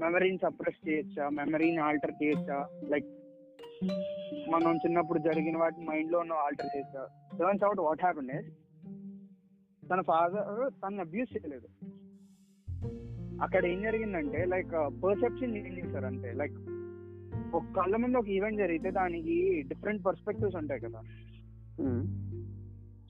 మెమరీని 0.00 0.38
suppress 0.38 0.88
చేయొచ్చా? 0.88 1.28
మెమరీని 1.28 1.76
ఆల్టర్ 1.76 2.12
చేయొచ్చా? 2.22 2.68
లైక్ 2.88 3.06
మనం 4.50 4.76
చిన్నప్పుడు 4.76 5.18
జరిగిన 5.18 5.56
వాటి 5.56 5.80
మైండ్లో 5.80 6.18
ఉన్న 6.18 6.32
ఆల్టర్ 6.32 6.66
చేయొచ్చా? 6.76 7.08
Turns 7.38 7.64
out 7.64 7.80
what 7.80 8.00
happen 8.00 8.30
is 8.30 8.48
తన 9.90 10.00
ఫాదర్ 10.00 10.72
తను 10.82 11.00
అబ్యూస్ 11.00 11.36
చేయలేదు. 11.36 11.68
అక్కడ 13.42 13.66
ఏం 13.66 13.82
జరిగిందంటే 13.82 14.44
లైక్ 14.44 15.02
పర్సెప్షన్ 15.04 15.56
ఏం 15.56 15.78
చేశారు 15.78 16.06
అంతే 16.06 16.32
లైక్ 16.32 16.54
ఒక 17.54 17.64
కళ్ళ 17.76 17.96
ముందు 17.96 18.18
ఒక 18.18 18.28
ఈవెంట్ 18.28 18.60
జరిగితే 18.62 18.90
దానికి 18.90 19.36
డిఫరెంట్ 19.70 20.04
పర్స్పెక్టివ్స్ 20.06 20.58
ఉంటాయి 20.60 20.80
కదా. 20.80 21.00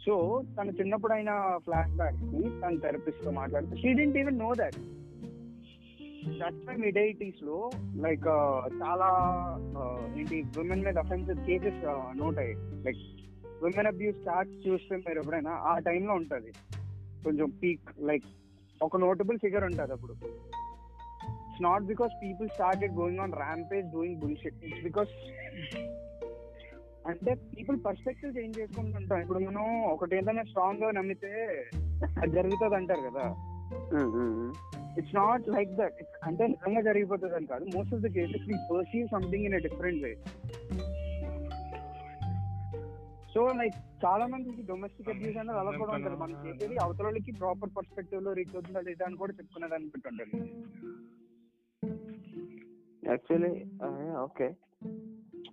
సో 0.04 0.14
తను 0.56 0.72
చిన్నప్పుడు 0.78 1.12
అయిన 1.12 1.32
ఫ్లాష్ 1.64 1.92
బ్యాక్ని 1.92 2.42
తన 2.62 2.74
థెరపిస్ట్తో 2.84 3.30
మాట్లాడుతూ 3.30 3.76
she 3.82 3.90
didn't 3.98 4.18
even 4.18 4.38
know 4.38 4.50
that 4.60 4.78
that's 6.40 6.64
why 6.68 6.76
mid 6.76 6.98
ఎయిటీస్లో 6.98 7.58
like 8.06 8.26
చాలా 8.82 9.08
uh, 9.80 10.00
ఏంటి 10.18 10.38
విమెన్ 10.56 10.84
మీద 10.86 10.96
అఫెన్సివ్ 11.04 11.40
కేసెస్ 11.46 11.80
నోట్ 12.20 12.40
అయ్యాయి. 12.42 12.56
లైక్ 12.86 13.00
విమెన్ 13.64 13.90
అబ్యూస్ 13.92 14.20
స్టార్ట్ 14.22 14.52
చూస్తే 14.66 14.96
మీరు 14.96 15.20
ఎప్పుడైనా 15.22 15.54
ఆ 15.70 15.74
టైంలో 15.88 16.14
ఉంటది. 16.14 16.52
కొంచెం 17.24 17.48
పీక్ 17.62 17.88
లైక్ 18.10 18.28
ఒక 18.80 18.96
నోటబుల్ 18.96 19.38
ఫిగర్ 19.38 19.64
ఉంటుంది 19.64 19.92
అప్పుడు. 19.92 20.14
It's 21.60 21.68
not 21.68 21.86
because 21.88 22.12
people 22.22 22.48
started 22.54 22.92
going 22.98 23.20
on 23.22 23.32
rampage 23.40 23.86
doing 23.94 24.18
bullshit 24.20 24.60
it's 24.66 24.84
because 24.86 25.10
అంటే 27.10 27.32
పీపుల్ 27.50 27.76
పర్స్పెక్టివ్ 27.84 28.30
చేంజ్ 28.36 28.56
చేసుకుంటుంటాం. 28.60 29.18
ఇప్పుడు 29.24 29.40
మనం 29.46 29.64
ఒకటి 29.92 30.14
ఏదైనా 30.18 30.44
స్ట్రాంగ్గా 30.50 30.88
నమ్మితే 30.98 31.30
అది 32.20 32.30
జరుగుతుంది 32.36 32.76
అంటారు 32.78 33.02
కదా 33.08 33.24
ఇట్స్ 34.98 35.14
నాట్ 35.18 35.44
లైక్ 35.56 35.72
దట్ 35.80 35.98
అంటే 36.28 36.44
నిజంగా 36.54 36.82
జరిగిపోతుంది 36.88 37.36
అని 37.38 37.50
కాదు 37.52 37.66
most 37.74 37.94
of 37.96 38.02
the 38.06 38.10
cases 38.16 38.46
we 38.50 38.56
perceive 38.70 39.06
something 39.14 39.46
in 39.48 39.56
different 39.68 40.02
way 40.06 40.12
so 43.34 43.42
like 43.60 43.76
చాలా 44.04 44.24
మందికి 44.32 44.62
డొమెస్టిక్ 44.70 45.10
అబ్యూస్ 45.12 45.36
అనేది 45.40 45.58
అలా 45.58 45.72
కూడా 45.80 45.92
ఉంటుంది. 45.96 46.16
మనం 46.22 46.36
చేసేది 46.46 46.76
అవతల 46.84 47.04
వాళ్ళకి 47.08 47.32
ప్రాపర్ 47.42 47.74
పర్స్పెక్టివ్లో 47.76 48.32
రీచ్ 48.38 48.56
అవుతుందా 48.56 48.82
లేదా 48.88 49.04
అని 49.08 49.20
కూడా 49.22 49.34
చెప్పుకునేది 49.38 49.76
అనుకుంటుంటారు 49.78 50.38
యాక్చువల్లీ 53.02 53.52
ఓకే. 54.22 54.48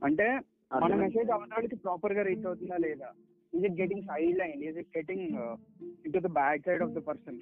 అంటే 0.01 0.27
మన 0.75 0.93
మెసేజ్ 0.95 1.29
అవతలకి 1.29 1.75
ప్రాపర్గా 1.75 2.21
రీచ్ 2.21 2.45
అవుతుందా 2.45 2.77
లేదా? 2.77 3.09
Is 3.53 3.65
it 3.65 3.77
getting 3.79 4.03
sideline 4.37 4.61
is 4.63 4.77
it 4.77 4.91
getting 4.97 5.27
in 6.07 6.13
the 6.19 6.31
back 6.33 6.65
side 6.65 6.83
of 6.83 6.91
the 6.91 7.03
person 7.07 7.39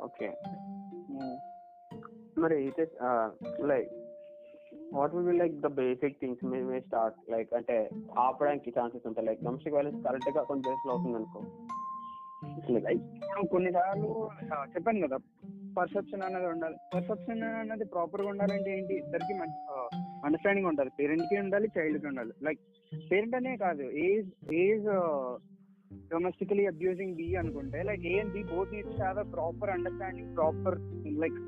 okay 0.00 0.28
మరి 2.38 2.54
అయితే 2.56 2.82
like 3.66 3.92
what 4.92 5.14
will 5.14 5.26
be 5.26 5.36
like 5.38 5.54
the 5.60 5.70
basic 5.78 6.18
things 6.20 6.44
may 6.66 6.80
start 6.80 7.18
like 7.30 7.50
అంటే 7.54 7.76
ఆపడానికి 8.18 8.70
ఛాన్సెస్ 8.70 9.06
ఉంటాయి. 9.06 9.26
లైక్ 9.26 9.42
డొమెస్టిక్ 9.44 9.74
వైలెన్స్ 9.74 10.04
కరెక్ట్గా 10.04 10.42
కొన్ని 10.44 10.64
లో 10.86 10.92
అవుతుంది 10.92 11.16
అనుకో 11.16 11.40
లైక్ 12.78 13.02
కొన్నిసార్లు 13.50 14.08
చెప్పాను 14.74 15.00
కదా 15.06 15.18
పర్సెప్షన్ 15.76 16.22
అనేది 16.22 16.46
ఉండాలి. 16.46 16.76
పర్సెప్షన్ 16.94 17.42
అనేది 17.42 17.84
ప్రాపర్గా 17.84 18.28
ఉండాలంటే 18.28 18.78
ఏంటి? 18.78 18.94
ఇద్దరికి 18.94 19.34
మంచి 19.34 19.58
అండర్స్టాండింగ్ 20.24 20.66
ఉండాలి. 20.66 20.90
పేరెంట్కి 20.98 21.36
ఉండాలి 21.36 21.68
చైల్డ్కి 21.78 22.06
ఉండాలి. 22.06 22.32
లైక్ 22.42 22.60
పేరెంట్ 23.10 23.34
అనే 23.34 23.56
కాదు. 23.56 23.82
Age 23.82 24.54
age 24.54 24.88
domestically 26.10 26.66
abusing 26.66 27.14
B 27.14 27.36
అనుకుంటే 27.36 27.82
like 27.82 28.06
A 28.06 28.20
and 28.20 28.32
B 28.32 28.42
both 28.44 28.72
needs 28.72 29.00
have 29.00 29.18
a 29.18 29.22
proper 29.22 29.70
understanding 29.70 30.36
proper 30.36 30.78
like 31.18 31.38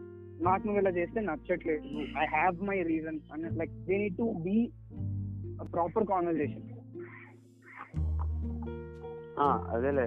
నాకు 0.42 0.66
నువ్వు 0.66 0.80
ఇలా 0.80 0.90
చేస్తే 0.90 1.20
నచ్చట్లేదు. 1.20 1.84
I 2.18 2.26
have 2.26 2.62
my 2.62 2.82
reason 2.82 3.20
and 3.32 3.58
like 3.58 3.70
they 3.70 3.98
need 3.98 4.16
to 4.16 4.34
be 4.38 4.70
proper 5.72 6.06
conversation 6.06 6.66
ఆ, 9.38 9.66
అదేలే. 9.70 10.06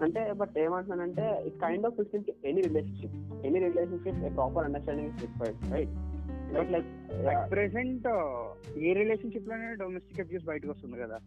అంటే 0.00 0.32
బట్ 0.32 0.58
ఏమంటున్నానంటే 0.58 1.24
it 1.46 1.60
kind 1.60 1.86
of 1.86 1.96
fix 1.96 2.14
any 2.44 2.60
relationship 2.60 3.16
any 3.44 3.58
relationship 3.58 4.24
a 4.24 4.30
proper 4.34 4.64
understanding 4.64 5.10
is 5.10 5.22
required 5.22 5.72
right 5.72 5.94
but 6.54 6.70
like 6.70 6.88
present 7.50 8.06
a 8.82 8.92
రిలేషన్షిప్లోనే 8.92 9.68
domestic 9.74 10.20
abuse 10.20 10.44
బయటకు 10.44 10.72
వస్తుంది 10.72 10.96
కదా? 11.02 11.18